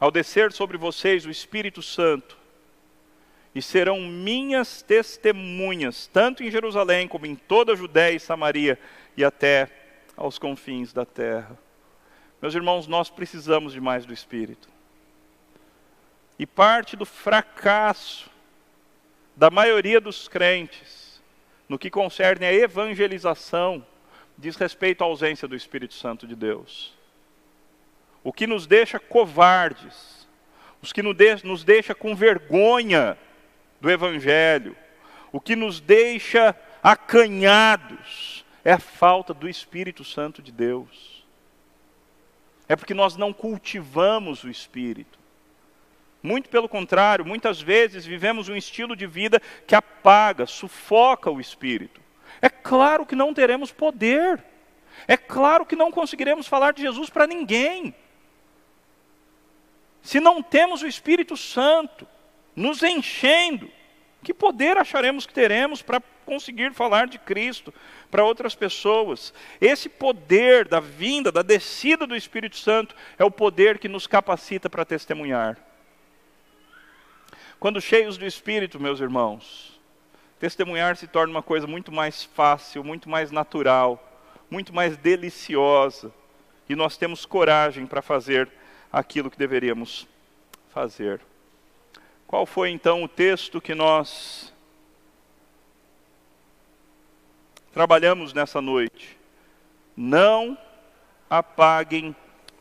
ao 0.00 0.10
descer 0.10 0.50
sobre 0.50 0.76
vocês 0.76 1.24
o 1.24 1.30
Espírito 1.30 1.80
Santo, 1.80 2.36
e 3.54 3.62
serão 3.62 4.00
minhas 4.00 4.82
testemunhas, 4.82 6.08
tanto 6.08 6.42
em 6.42 6.50
Jerusalém 6.50 7.06
como 7.06 7.24
em 7.24 7.36
toda 7.36 7.72
a 7.72 7.76
Judéia 7.76 8.16
e 8.16 8.20
Samaria 8.20 8.76
e 9.16 9.24
até 9.24 9.70
aos 10.16 10.36
confins 10.36 10.92
da 10.92 11.06
terra. 11.06 11.56
Meus 12.42 12.56
irmãos, 12.56 12.88
nós 12.88 13.08
precisamos 13.08 13.72
de 13.72 13.80
mais 13.80 14.04
do 14.04 14.12
Espírito. 14.12 14.68
E 16.36 16.44
parte 16.44 16.96
do 16.96 17.06
fracasso 17.06 18.28
da 19.36 19.50
maioria 19.50 20.00
dos 20.00 20.26
crentes, 20.26 21.07
no 21.68 21.78
que 21.78 21.90
concerne 21.90 22.46
a 22.46 22.52
evangelização, 22.52 23.84
diz 24.36 24.56
respeito 24.56 25.02
à 25.02 25.06
ausência 25.06 25.46
do 25.46 25.56
Espírito 25.56 25.94
Santo 25.94 26.26
de 26.26 26.34
Deus. 26.34 26.96
O 28.22 28.32
que 28.32 28.46
nos 28.46 28.66
deixa 28.66 28.98
covardes, 28.98 30.26
os 30.80 30.92
que 30.92 31.02
nos 31.02 31.64
deixa 31.64 31.94
com 31.94 32.14
vergonha 32.14 33.18
do 33.80 33.90
Evangelho, 33.90 34.76
o 35.32 35.40
que 35.40 35.54
nos 35.54 35.80
deixa 35.80 36.56
acanhados, 36.82 38.44
é 38.64 38.72
a 38.72 38.78
falta 38.78 39.34
do 39.34 39.48
Espírito 39.48 40.04
Santo 40.04 40.40
de 40.40 40.52
Deus. 40.52 41.24
É 42.68 42.76
porque 42.76 42.94
nós 42.94 43.16
não 43.16 43.32
cultivamos 43.32 44.44
o 44.44 44.50
Espírito. 44.50 45.17
Muito 46.22 46.48
pelo 46.48 46.68
contrário, 46.68 47.24
muitas 47.24 47.60
vezes 47.60 48.04
vivemos 48.04 48.48
um 48.48 48.56
estilo 48.56 48.96
de 48.96 49.06
vida 49.06 49.40
que 49.66 49.74
apaga, 49.74 50.46
sufoca 50.46 51.30
o 51.30 51.40
espírito. 51.40 52.00
É 52.42 52.48
claro 52.48 53.06
que 53.06 53.14
não 53.14 53.32
teremos 53.32 53.70
poder. 53.72 54.42
É 55.06 55.16
claro 55.16 55.64
que 55.64 55.76
não 55.76 55.90
conseguiremos 55.90 56.48
falar 56.48 56.72
de 56.72 56.82
Jesus 56.82 57.08
para 57.08 57.26
ninguém. 57.26 57.94
Se 60.02 60.20
não 60.20 60.42
temos 60.42 60.82
o 60.82 60.86
Espírito 60.86 61.36
Santo 61.36 62.06
nos 62.56 62.82
enchendo, 62.82 63.70
que 64.22 64.34
poder 64.34 64.76
acharemos 64.76 65.26
que 65.26 65.32
teremos 65.32 65.82
para 65.82 66.02
conseguir 66.26 66.72
falar 66.72 67.06
de 67.06 67.18
Cristo 67.18 67.72
para 68.10 68.24
outras 68.24 68.54
pessoas? 68.54 69.32
Esse 69.60 69.88
poder 69.88 70.66
da 70.66 70.80
vinda, 70.80 71.30
da 71.30 71.42
descida 71.42 72.06
do 72.06 72.16
Espírito 72.16 72.56
Santo, 72.56 72.94
é 73.18 73.24
o 73.24 73.30
poder 73.30 73.78
que 73.78 73.88
nos 73.88 74.06
capacita 74.06 74.68
para 74.68 74.84
testemunhar. 74.84 75.67
Quando 77.60 77.80
cheios 77.80 78.16
do 78.16 78.24
Espírito, 78.24 78.78
meus 78.78 79.00
irmãos, 79.00 79.80
testemunhar 80.38 80.96
se 80.96 81.08
torna 81.08 81.32
uma 81.32 81.42
coisa 81.42 81.66
muito 81.66 81.90
mais 81.90 82.22
fácil, 82.22 82.84
muito 82.84 83.08
mais 83.08 83.32
natural, 83.32 84.00
muito 84.48 84.72
mais 84.72 84.96
deliciosa, 84.96 86.12
e 86.68 86.76
nós 86.76 86.96
temos 86.96 87.26
coragem 87.26 87.84
para 87.84 88.00
fazer 88.00 88.48
aquilo 88.92 89.28
que 89.28 89.36
deveríamos 89.36 90.06
fazer. 90.70 91.20
Qual 92.28 92.46
foi 92.46 92.70
então 92.70 93.02
o 93.02 93.08
texto 93.08 93.60
que 93.60 93.74
nós 93.74 94.54
trabalhamos 97.72 98.32
nessa 98.32 98.60
noite? 98.60 99.18
Não 99.96 100.56
apaguem 101.28 102.14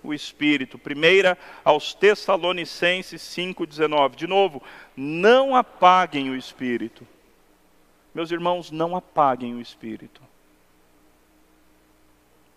o 0.07 0.13
Espírito. 0.13 0.77
Primeira 0.77 1.37
aos 1.63 1.93
Tessalonicenses 1.93 3.21
5,19. 3.21 4.15
De 4.15 4.27
novo, 4.27 4.63
não 4.95 5.55
apaguem 5.55 6.29
o 6.29 6.35
Espírito. 6.35 7.07
Meus 8.13 8.31
irmãos, 8.31 8.71
não 8.71 8.95
apaguem 8.95 9.55
o 9.55 9.61
Espírito. 9.61 10.21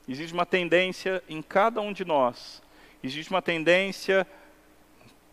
Existe 0.08 0.32
uma 0.32 0.46
tendência 0.46 1.22
em 1.28 1.40
cada 1.40 1.80
um 1.80 1.92
de 1.92 2.04
nós, 2.04 2.60
existe 3.00 3.30
uma 3.30 3.40
tendência 3.40 4.26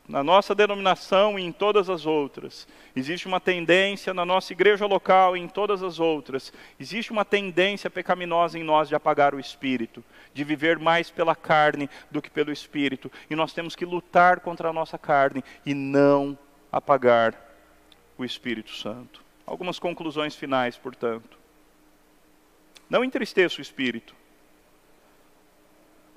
na 0.08 0.24
nossa 0.24 0.56
denominação 0.56 1.38
e 1.38 1.44
em 1.44 1.52
todas 1.52 1.90
as 1.90 2.06
outras. 2.06 2.68
Existe 2.96 3.28
uma 3.28 3.40
tendência 3.40 4.14
na 4.14 4.26
nossa 4.26 4.54
igreja 4.54 4.86
local 4.86 5.36
e 5.36 5.40
em 5.40 5.48
todas 5.48 5.84
as 5.84 6.00
outras. 6.00 6.54
Existe 6.80 7.12
uma 7.12 7.26
tendência 7.26 7.90
pecaminosa 7.90 8.58
em 8.58 8.64
nós 8.64 8.88
de 8.88 8.96
apagar 8.96 9.36
o 9.36 9.40
espírito, 9.40 10.04
de 10.34 10.44
viver 10.44 10.80
mais 10.80 11.10
pela 11.10 11.36
carne 11.36 11.90
do 12.10 12.22
que 12.22 12.30
pelo 12.30 12.52
espírito. 12.52 13.12
E 13.30 13.36
nós 13.36 13.52
temos 13.52 13.76
que 13.76 13.86
lutar 13.86 14.40
contra 14.40 14.70
a 14.70 14.74
nossa 14.74 14.98
carne 14.98 15.44
e 15.66 15.74
não 15.74 16.38
apagar 16.72 17.36
o 18.18 18.26
Espírito 18.26 18.72
Santo. 18.72 19.24
Algumas 19.46 19.80
conclusões 19.80 20.36
finais, 20.36 20.78
portanto. 20.78 21.38
Não 22.90 23.04
entristeça 23.04 23.60
o 23.60 23.62
Espírito. 23.62 24.16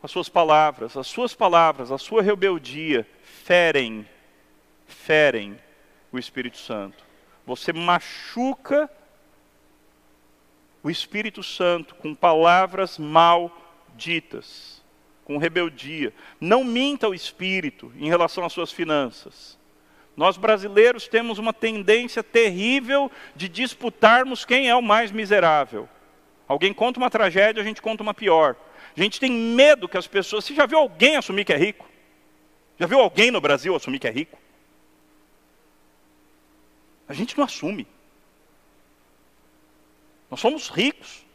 As 0.02 0.10
suas 0.10 0.28
palavras, 0.28 0.96
as 0.96 1.06
suas 1.06 1.34
palavras, 1.34 1.92
a 1.92 1.98
sua 1.98 2.22
rebeldia 2.22 3.06
ferem, 3.50 4.06
ferem 4.86 5.58
o 6.12 6.20
Espírito 6.20 6.56
Santo. 6.56 7.04
Você 7.44 7.72
machuca 7.72 8.88
o 10.84 10.88
Espírito 10.88 11.42
Santo 11.42 11.96
com 11.96 12.14
palavras 12.14 12.96
mal 12.96 13.50
ditas, 13.96 14.80
com 15.24 15.36
rebeldia. 15.36 16.14
Não 16.40 16.62
minta 16.62 17.08
o 17.08 17.14
Espírito 17.14 17.92
em 17.96 18.06
relação 18.06 18.44
às 18.44 18.52
suas 18.52 18.70
finanças. 18.70 19.58
Nós 20.16 20.36
brasileiros 20.36 21.08
temos 21.08 21.36
uma 21.36 21.52
tendência 21.52 22.22
terrível 22.22 23.10
de 23.34 23.48
disputarmos 23.48 24.44
quem 24.44 24.68
é 24.68 24.76
o 24.76 24.82
mais 24.82 25.10
miserável. 25.10 25.88
Alguém 26.46 26.72
conta 26.72 27.00
uma 27.00 27.10
tragédia, 27.10 27.60
a 27.60 27.66
gente 27.66 27.82
conta 27.82 28.04
uma 28.04 28.14
pior. 28.14 28.54
A 28.96 29.02
gente 29.02 29.18
tem 29.18 29.32
medo 29.32 29.88
que 29.88 29.98
as 29.98 30.06
pessoas. 30.06 30.44
Você 30.44 30.54
já 30.54 30.66
viu 30.66 30.78
alguém 30.78 31.16
assumir 31.16 31.44
que 31.44 31.52
é 31.52 31.56
rico? 31.56 31.89
Já 32.80 32.86
viu 32.86 32.98
alguém 32.98 33.30
no 33.30 33.42
Brasil 33.42 33.76
assumir 33.76 33.98
que 33.98 34.08
é 34.08 34.10
rico? 34.10 34.38
A 37.06 37.12
gente 37.12 37.36
não 37.36 37.44
assume. 37.44 37.86
Nós 40.30 40.40
somos 40.40 40.70
ricos. 40.70 41.26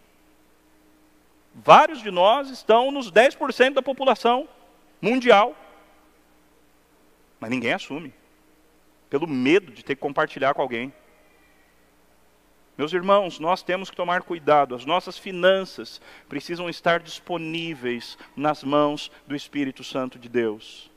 Vários 1.53 2.01
de 2.01 2.09
nós 2.09 2.49
estão 2.49 2.89
nos 2.89 3.11
10% 3.11 3.75
da 3.75 3.81
população 3.83 4.49
mundial. 4.99 5.55
Mas 7.39 7.51
ninguém 7.51 7.73
assume. 7.73 8.11
Pelo 9.07 9.27
medo 9.27 9.71
de 9.71 9.85
ter 9.85 9.93
que 9.93 10.01
compartilhar 10.01 10.55
com 10.55 10.63
alguém. 10.63 10.91
Meus 12.75 12.91
irmãos, 12.91 13.37
nós 13.39 13.61
temos 13.61 13.91
que 13.91 13.95
tomar 13.95 14.23
cuidado, 14.23 14.73
as 14.73 14.83
nossas 14.83 15.15
finanças 15.15 16.01
precisam 16.27 16.67
estar 16.67 16.99
disponíveis 16.99 18.17
nas 18.35 18.63
mãos 18.63 19.11
do 19.27 19.35
Espírito 19.35 19.83
Santo 19.83 20.17
de 20.17 20.27
Deus 20.27 20.89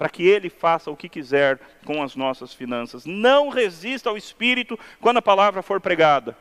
para 0.00 0.08
que 0.08 0.26
ele 0.26 0.48
faça 0.48 0.90
o 0.90 0.96
que 0.96 1.10
quiser 1.10 1.60
com 1.84 2.02
as 2.02 2.16
nossas 2.16 2.54
finanças. 2.54 3.04
Não 3.04 3.50
resista 3.50 4.08
ao 4.08 4.16
Espírito 4.16 4.80
quando 4.98 5.18
a 5.18 5.22
palavra 5.22 5.60
for 5.60 5.78
pregada. 5.78 6.34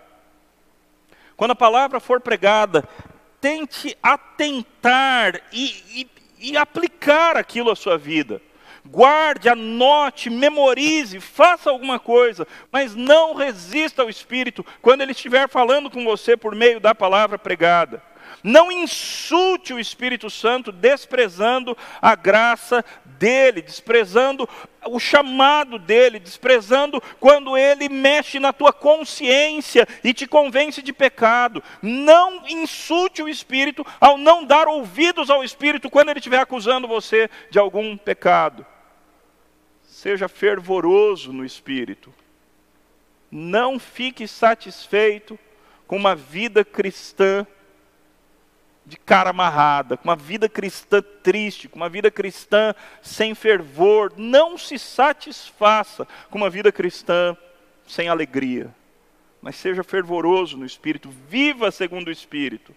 Quando 1.35 1.51
a 1.51 1.55
palavra 1.55 1.99
for 1.99 2.21
pregada, 2.21 2.87
tente 3.41 3.97
atentar 4.01 5.41
e, 5.51 5.75
e, 5.93 6.09
e 6.39 6.55
aplicar 6.55 7.35
aquilo 7.35 7.69
à 7.69 7.75
sua 7.75 7.97
vida. 7.97 8.41
Guarde, 8.85 9.49
anote, 9.49 10.29
memorize, 10.29 11.19
faça 11.19 11.69
alguma 11.69 11.99
coisa, 11.99 12.47
mas 12.71 12.95
não 12.95 13.33
resista 13.33 14.03
ao 14.03 14.09
Espírito 14.09 14.65
quando 14.81 15.01
ele 15.01 15.11
estiver 15.11 15.49
falando 15.49 15.91
com 15.91 16.05
você 16.05 16.37
por 16.37 16.55
meio 16.55 16.79
da 16.79 16.95
palavra 16.95 17.37
pregada. 17.37 18.01
Não 18.41 18.71
insulte 18.71 19.73
o 19.73 19.79
Espírito 19.79 20.29
Santo 20.29 20.71
desprezando 20.71 21.77
a 22.01 22.15
graça 22.15 22.85
dele, 23.19 23.61
desprezando 23.61 24.47
o 24.87 24.97
chamado 24.97 25.77
dele, 25.77 26.17
desprezando 26.17 27.01
quando 27.19 27.57
ele 27.57 27.89
mexe 27.89 28.39
na 28.39 28.53
tua 28.53 28.71
consciência 28.71 29.85
e 30.03 30.13
te 30.13 30.25
convence 30.25 30.81
de 30.81 30.93
pecado. 30.93 31.61
Não 31.81 32.47
insulte 32.47 33.21
o 33.21 33.27
Espírito 33.27 33.85
ao 33.99 34.17
não 34.17 34.45
dar 34.45 34.67
ouvidos 34.67 35.29
ao 35.29 35.43
Espírito 35.43 35.89
quando 35.89 36.09
ele 36.09 36.19
estiver 36.19 36.39
acusando 36.39 36.87
você 36.87 37.29
de 37.51 37.59
algum 37.59 37.97
pecado. 37.97 38.65
Seja 39.83 40.29
fervoroso 40.29 41.33
no 41.33 41.43
Espírito. 41.43 42.13
Não 43.29 43.77
fique 43.77 44.27
satisfeito 44.27 45.37
com 45.85 45.97
uma 45.97 46.15
vida 46.15 46.63
cristã 46.63 47.45
de 48.85 48.97
cara 48.97 49.29
amarrada, 49.29 49.97
com 49.97 50.05
uma 50.05 50.15
vida 50.15 50.49
cristã 50.49 51.01
triste, 51.23 51.67
com 51.67 51.75
uma 51.75 51.89
vida 51.89 52.09
cristã 52.09 52.73
sem 53.01 53.35
fervor. 53.35 54.13
Não 54.17 54.57
se 54.57 54.79
satisfaça 54.79 56.07
com 56.29 56.37
uma 56.37 56.49
vida 56.49 56.71
cristã 56.71 57.37
sem 57.87 58.07
alegria, 58.07 58.73
mas 59.41 59.55
seja 59.55 59.83
fervoroso 59.83 60.57
no 60.57 60.65
espírito, 60.65 61.09
viva 61.27 61.71
segundo 61.71 62.07
o 62.07 62.11
espírito. 62.11 62.75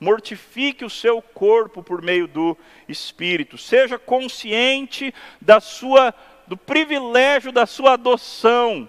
Mortifique 0.00 0.84
o 0.84 0.90
seu 0.90 1.20
corpo 1.20 1.82
por 1.82 2.00
meio 2.02 2.28
do 2.28 2.56
espírito. 2.88 3.58
Seja 3.58 3.98
consciente 3.98 5.12
da 5.40 5.60
sua 5.60 6.14
do 6.46 6.56
privilégio 6.56 7.52
da 7.52 7.66
sua 7.66 7.92
adoção 7.92 8.88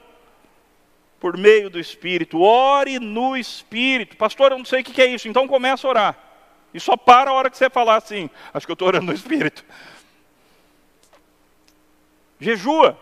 por 1.19 1.37
meio 1.37 1.69
do 1.69 1.79
espírito. 1.79 2.39
Ore 2.39 2.99
no 2.99 3.35
espírito. 3.35 4.15
Pastor, 4.15 4.51
eu 4.51 4.57
não 4.57 4.65
sei 4.65 4.81
o 4.81 4.83
que 4.83 5.01
é 5.01 5.07
isso, 5.07 5.27
então 5.27 5.47
começa 5.47 5.85
a 5.85 5.89
orar. 5.89 6.28
E 6.73 6.79
só 6.79 6.95
para 6.95 7.31
a 7.31 7.33
hora 7.33 7.49
que 7.49 7.57
você 7.57 7.69
falar 7.69 7.95
assim, 7.95 8.29
acho 8.53 8.65
que 8.65 8.71
eu 8.71 8.73
estou 8.73 8.87
orando 8.87 9.07
no 9.07 9.13
Espírito. 9.13 9.65
Jejua. 12.39 12.97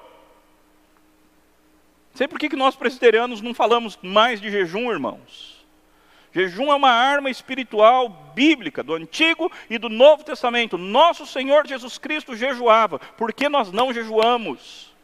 Sei 2.14 2.28
por 2.28 2.40
que 2.40 2.56
nós 2.56 2.76
presbiterianos 2.76 3.42
não 3.42 3.54
falamos 3.54 4.00
mais 4.02 4.42
de 4.42 4.50
jejum, 4.50 4.92
irmãos. 4.92 5.66
Jejum 6.32 6.72
é 6.72 6.76
uma 6.76 6.90
arma 6.90 7.30
espiritual 7.30 8.10
bíblica 8.34 8.84
do 8.84 8.94
Antigo 8.94 9.52
e 9.70 9.78
do 9.78 9.90
Novo 9.90 10.24
Testamento. 10.24 10.78
Nosso 10.78 11.26
Senhor 11.26 11.68
Jesus 11.68 11.98
Cristo 11.98 12.36
jejuava. 12.36 13.00
Por 13.00 13.34
que 13.34 13.48
nós 13.48 13.72
não 13.72 13.94
jejuamos? 13.94 14.96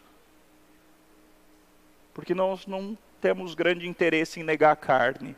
Porque 2.13 2.33
nós 2.33 2.65
não 2.65 2.97
temos 3.21 3.55
grande 3.55 3.87
interesse 3.87 4.39
em 4.39 4.43
negar 4.43 4.71
a 4.71 4.75
carne. 4.75 5.35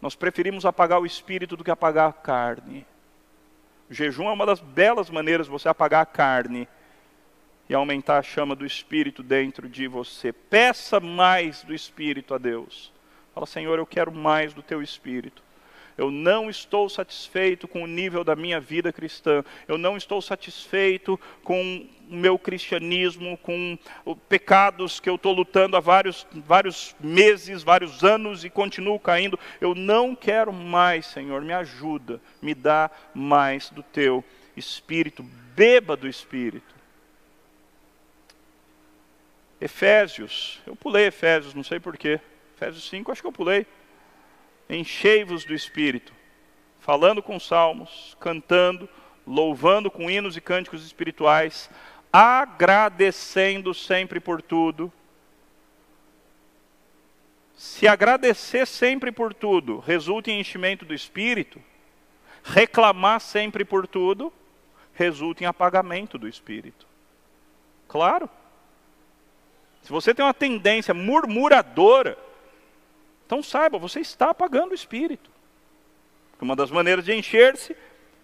Nós 0.00 0.14
preferimos 0.14 0.64
apagar 0.64 1.00
o 1.00 1.06
espírito 1.06 1.56
do 1.56 1.64
que 1.64 1.70
apagar 1.70 2.08
a 2.08 2.12
carne. 2.12 2.86
O 3.90 3.94
jejum 3.94 4.28
é 4.28 4.32
uma 4.32 4.46
das 4.46 4.60
belas 4.60 5.10
maneiras 5.10 5.46
de 5.46 5.52
você 5.52 5.68
apagar 5.68 6.02
a 6.02 6.06
carne 6.06 6.68
e 7.68 7.74
aumentar 7.74 8.18
a 8.18 8.22
chama 8.22 8.54
do 8.54 8.64
espírito 8.64 9.22
dentro 9.22 9.68
de 9.68 9.88
você. 9.88 10.32
Peça 10.32 11.00
mais 11.00 11.62
do 11.62 11.74
espírito 11.74 12.34
a 12.34 12.38
Deus. 12.38 12.92
Fala, 13.34 13.46
Senhor, 13.46 13.78
eu 13.78 13.86
quero 13.86 14.12
mais 14.12 14.54
do 14.54 14.62
teu 14.62 14.82
espírito. 14.82 15.42
Eu 15.98 16.12
não 16.12 16.48
estou 16.48 16.88
satisfeito 16.88 17.66
com 17.66 17.82
o 17.82 17.86
nível 17.86 18.22
da 18.22 18.36
minha 18.36 18.60
vida 18.60 18.92
cristã. 18.92 19.44
Eu 19.66 19.76
não 19.76 19.96
estou 19.96 20.22
satisfeito 20.22 21.18
com 21.42 21.84
o 22.08 22.14
meu 22.14 22.38
cristianismo, 22.38 23.36
com 23.38 23.76
os 24.06 24.16
pecados 24.28 25.00
que 25.00 25.10
eu 25.10 25.16
estou 25.16 25.32
lutando 25.32 25.76
há 25.76 25.80
vários, 25.80 26.24
vários 26.46 26.94
meses, 27.00 27.64
vários 27.64 28.04
anos 28.04 28.44
e 28.44 28.48
continuo 28.48 29.00
caindo. 29.00 29.36
Eu 29.60 29.74
não 29.74 30.14
quero 30.14 30.52
mais, 30.52 31.04
Senhor. 31.06 31.42
Me 31.42 31.52
ajuda, 31.52 32.20
me 32.40 32.54
dá 32.54 32.88
mais 33.12 33.68
do 33.68 33.82
teu 33.82 34.24
espírito. 34.56 35.24
Beba 35.56 35.96
do 35.96 36.06
espírito. 36.06 36.76
Efésios, 39.60 40.60
eu 40.64 40.76
pulei 40.76 41.06
Efésios, 41.06 41.54
não 41.54 41.64
sei 41.64 41.80
porquê. 41.80 42.20
Efésios 42.56 42.88
5, 42.88 43.10
acho 43.10 43.20
que 43.20 43.26
eu 43.26 43.32
pulei 43.32 43.66
enchei-vos 44.68 45.44
do 45.44 45.54
Espírito, 45.54 46.12
falando 46.80 47.22
com 47.22 47.38
salmos, 47.40 48.16
cantando, 48.20 48.88
louvando 49.26 49.90
com 49.90 50.10
hinos 50.10 50.36
e 50.36 50.40
cânticos 50.40 50.84
espirituais, 50.84 51.70
agradecendo 52.12 53.74
sempre 53.74 54.20
por 54.20 54.40
tudo. 54.40 54.92
Se 57.54 57.88
agradecer 57.88 58.66
sempre 58.66 59.10
por 59.10 59.34
tudo 59.34 59.80
resulta 59.80 60.30
em 60.30 60.40
enchimento 60.40 60.84
do 60.84 60.94
espírito, 60.94 61.60
reclamar 62.42 63.20
sempre 63.20 63.64
por 63.64 63.86
tudo 63.86 64.32
resulta 64.94 65.44
em 65.44 65.46
apagamento 65.46 66.18
do 66.18 66.28
espírito. 66.28 66.86
Claro. 67.86 68.28
Se 69.82 69.90
você 69.90 70.12
tem 70.12 70.24
uma 70.24 70.34
tendência 70.34 70.92
murmuradora, 70.92 72.18
então 73.28 73.42
saiba, 73.42 73.76
você 73.76 74.00
está 74.00 74.30
apagando 74.30 74.72
o 74.72 74.74
espírito. 74.74 75.30
Uma 76.40 76.56
das 76.56 76.70
maneiras 76.70 77.04
de 77.04 77.12
encher-se 77.12 77.76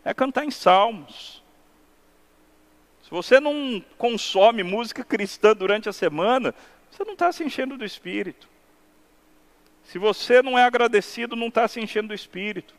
é 0.02 0.14
cantar 0.14 0.46
em 0.46 0.50
salmos. 0.50 1.42
Se 3.02 3.10
você 3.10 3.38
não 3.38 3.84
consome 3.98 4.62
música 4.62 5.04
cristã 5.04 5.54
durante 5.54 5.90
a 5.90 5.92
semana, 5.92 6.54
você 6.90 7.04
não 7.04 7.12
está 7.12 7.30
se 7.30 7.44
enchendo 7.44 7.76
do 7.76 7.84
espírito. 7.84 8.48
Se 9.82 9.98
você 9.98 10.40
não 10.40 10.58
é 10.58 10.64
agradecido, 10.64 11.36
não 11.36 11.48
está 11.48 11.68
se 11.68 11.80
enchendo 11.80 12.08
do 12.08 12.14
espírito. 12.14 12.74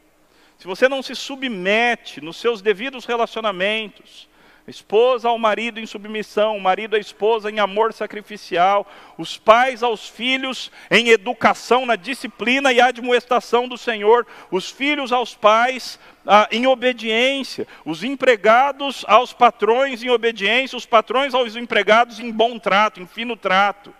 Se 0.58 0.66
você 0.66 0.90
não 0.90 1.04
se 1.04 1.14
submete 1.14 2.22
nos 2.22 2.38
seus 2.38 2.60
devidos 2.60 3.06
relacionamentos, 3.06 4.28
esposa 4.72 5.30
ao 5.30 5.38
marido 5.38 5.80
em 5.80 5.86
submissão, 5.86 6.58
o 6.58 6.62
marido 6.62 6.96
à 6.96 7.00
esposa 7.00 7.52
em 7.52 7.60
amor 7.60 7.94
sacrificial, 7.94 8.92
os 9.16 9.38
pais 9.38 9.84
aos 9.84 10.10
filhos 10.10 10.72
em 10.90 11.10
educação, 11.10 11.86
na 11.86 11.96
disciplina 11.96 12.74
e 12.74 12.82
admoestação 12.82 13.68
do 13.68 13.78
Senhor, 13.78 14.26
os 14.50 14.70
filhos 14.70 15.12
aos 15.12 15.36
pais 15.36 16.00
ah, 16.26 16.48
em 16.52 16.66
obediência, 16.66 17.68
os 17.86 18.04
empregados 18.04 19.06
aos 19.08 19.32
patrões 19.32 20.02
em 20.02 20.10
obediência, 20.10 20.76
os 20.76 20.86
patrões 20.86 21.36
aos 21.36 21.56
empregados 21.56 22.20
em 22.20 22.32
bom 22.32 22.58
trato, 22.58 23.00
em 23.00 23.06
fino 23.06 23.38
trato. 23.38 23.94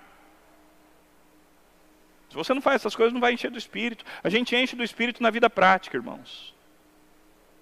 Se 2.28 2.36
você 2.36 2.56
não 2.56 2.62
faz 2.62 2.78
essas 2.78 2.96
coisas, 2.96 3.14
não 3.14 3.22
vai 3.22 3.34
encher 3.34 3.52
do 3.52 3.58
Espírito. 3.58 4.04
A 4.24 4.30
gente 4.30 4.56
enche 4.56 4.76
do 4.76 4.84
Espírito 4.84 5.22
na 5.22 5.30
vida 5.30 5.48
prática, 5.48 5.96
irmãos. 5.96 6.56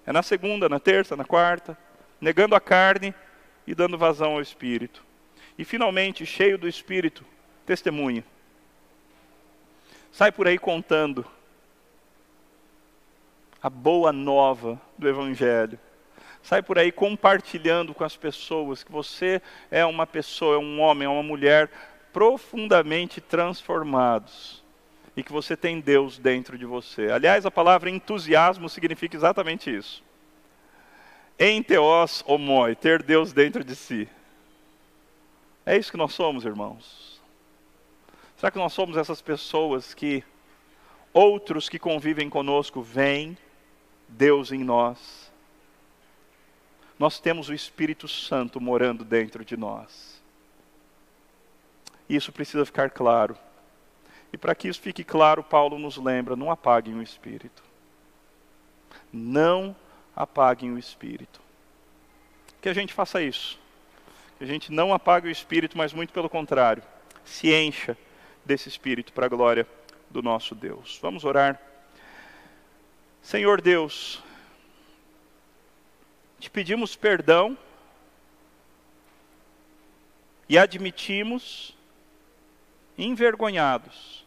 É 0.05 0.13
na 0.13 0.23
segunda, 0.23 0.69
na 0.69 0.79
terça, 0.79 1.17
na 1.17 1.25
quarta 1.25 1.77
negando 2.23 2.55
a 2.55 2.61
carne 2.61 3.13
e 3.67 3.75
dando 3.75 3.97
vazão 3.97 4.35
ao 4.35 4.41
espírito. 4.41 5.03
E 5.57 5.65
finalmente, 5.65 6.25
cheio 6.25 6.57
do 6.57 6.69
espírito, 6.69 7.25
testemunha. 7.65 8.23
Sai 10.09 10.31
por 10.31 10.47
aí 10.47 10.57
contando 10.57 11.25
a 13.61 13.69
boa 13.69 14.13
nova 14.13 14.81
do 14.97 15.07
evangelho. 15.07 15.77
Sai 16.41 16.61
por 16.61 16.79
aí 16.79 16.93
compartilhando 16.93 17.93
com 17.93 18.05
as 18.05 18.15
pessoas 18.15 18.83
que 18.83 18.91
você 18.91 19.41
é 19.69 19.85
uma 19.85 20.07
pessoa, 20.07 20.55
é 20.55 20.59
um 20.59 20.79
homem, 20.79 21.05
é 21.05 21.09
uma 21.09 21.23
mulher 21.23 21.69
profundamente 22.13 23.19
transformados 23.19 24.63
e 25.15 25.23
que 25.23 25.31
você 25.31 25.57
tem 25.57 25.81
Deus 25.81 26.17
dentro 26.17 26.57
de 26.57 26.65
você. 26.65 27.11
Aliás, 27.11 27.45
a 27.45 27.51
palavra 27.51 27.89
entusiasmo 27.89 28.69
significa 28.69 29.17
exatamente 29.17 29.75
isso 29.75 30.03
em 31.39 31.65
homoi, 32.25 32.75
ter 32.75 33.01
Deus 33.03 33.33
dentro 33.33 33.63
de 33.63 33.75
si. 33.75 34.07
É 35.65 35.77
isso 35.77 35.91
que 35.91 35.97
nós 35.97 36.13
somos, 36.13 36.45
irmãos. 36.45 37.21
Será 38.37 38.51
que 38.51 38.57
nós 38.57 38.73
somos 38.73 38.97
essas 38.97 39.21
pessoas 39.21 39.93
que 39.93 40.23
outros 41.13 41.69
que 41.69 41.79
convivem 41.79 42.29
conosco 42.29 42.81
veem 42.81 43.37
Deus 44.07 44.51
em 44.51 44.63
nós? 44.63 45.31
Nós 46.99 47.19
temos 47.19 47.49
o 47.49 47.53
Espírito 47.53 48.07
Santo 48.07 48.59
morando 48.61 49.03
dentro 49.03 49.43
de 49.43 49.57
nós. 49.57 50.21
Isso 52.07 52.31
precisa 52.31 52.65
ficar 52.65 52.89
claro. 52.89 53.37
E 54.31 54.37
para 54.37 54.53
que 54.55 54.67
isso 54.67 54.81
fique 54.81 55.03
claro, 55.03 55.43
Paulo 55.43 55.79
nos 55.79 55.97
lembra: 55.97 56.35
não 56.35 56.51
apaguem 56.51 56.95
o 56.95 57.01
Espírito. 57.01 57.63
Não 59.11 59.75
apaguem 60.15 60.71
o 60.71 60.77
espírito. 60.77 61.41
Que 62.61 62.69
a 62.69 62.73
gente 62.73 62.93
faça 62.93 63.21
isso. 63.21 63.59
Que 64.37 64.43
a 64.43 64.47
gente 64.47 64.71
não 64.71 64.93
apague 64.93 65.27
o 65.27 65.31
espírito, 65.31 65.77
mas 65.77 65.93
muito 65.93 66.13
pelo 66.13 66.29
contrário, 66.29 66.83
se 67.23 67.53
encha 67.53 67.97
desse 68.45 68.69
espírito 68.69 69.13
para 69.13 69.25
a 69.25 69.29
glória 69.29 69.67
do 70.09 70.21
nosso 70.21 70.53
Deus. 70.53 70.99
Vamos 71.01 71.23
orar. 71.23 71.59
Senhor 73.21 73.61
Deus, 73.61 74.21
te 76.39 76.49
pedimos 76.49 76.95
perdão 76.95 77.57
e 80.47 80.57
admitimos, 80.57 81.73
envergonhados, 82.97 84.22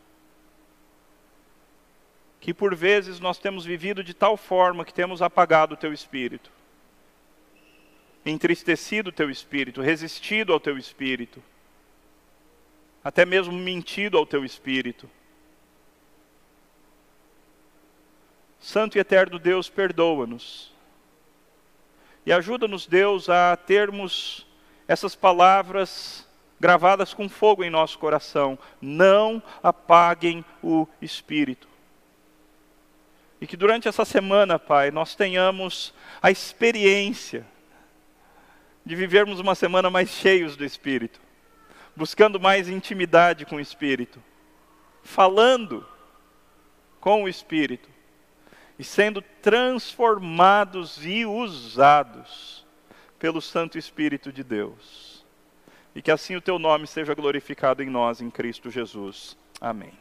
que 2.47 2.55
por 2.55 2.77
vezes 2.77 3.19
nós 3.19 3.39
temos 3.39 3.65
vivido 3.65 4.05
de 4.05 4.15
tal 4.15 4.37
forma 4.37 4.85
que 4.85 4.95
temos 4.95 5.21
apagado 5.21 5.75
o 5.75 5.77
teu 5.77 5.93
espírito, 5.93 6.49
entristecido 8.25 9.09
o 9.09 9.13
teu 9.13 9.29
espírito, 9.29 9.83
resistido 9.83 10.53
ao 10.53 10.61
teu 10.61 10.79
espírito, 10.79 11.43
até 13.03 13.25
mesmo 13.25 13.53
mentido 13.53 14.17
ao 14.17 14.25
teu 14.25 14.45
espírito. 14.45 15.11
Santo 18.61 18.97
e 18.97 19.01
eterno 19.01 19.41
Deus, 19.41 19.69
perdoa-nos. 19.69 20.73
E 22.25 22.33
ajuda-nos, 22.33 22.87
Deus, 22.87 23.29
a 23.29 23.57
termos 23.57 24.47
essas 24.87 25.17
palavras 25.17 26.25
gravadas 26.61 27.13
com 27.13 27.29
fogo 27.29 27.65
em 27.65 27.71
nosso 27.71 27.99
coração. 27.99 28.57
Não 28.81 29.43
apaguem 29.65 30.45
o 30.63 30.87
espírito. 31.03 31.75
E 33.41 33.47
que 33.47 33.57
durante 33.57 33.89
essa 33.89 34.05
semana, 34.05 34.59
Pai, 34.59 34.91
nós 34.91 35.15
tenhamos 35.15 35.93
a 36.23 36.31
experiência 36.31 37.47
de 38.85 38.95
vivermos 38.95 39.41
uma 39.41 39.55
semana 39.55 39.91
mais 39.91 40.09
cheios 40.09 40.57
do 40.57 40.65
Espírito, 40.65 41.21
buscando 41.95 42.41
mais 42.41 42.69
intimidade 42.69 43.45
com 43.45 43.57
o 43.57 43.61
Espírito, 43.61 44.23
falando 45.03 45.87
com 47.01 47.25
o 47.25 47.29
Espírito 47.29 47.89
e 48.79 48.85
sendo 48.85 49.23
transformados 49.43 51.05
e 51.05 51.25
usados 51.25 52.65
pelo 53.19 53.41
Santo 53.41 53.79
Espírito 53.79 54.33
de 54.33 54.45
Deus. 54.45 55.25
E 55.95 56.03
que 56.03 56.11
assim 56.11 56.37
o 56.37 56.43
teu 56.43 56.59
nome 56.59 56.87
seja 56.87 57.15
glorificado 57.15 57.83
em 57.83 57.89
nós, 57.89 58.21
em 58.21 58.31
Cristo 58.31 58.71
Jesus. 58.71 59.37
Amém. 59.61 59.93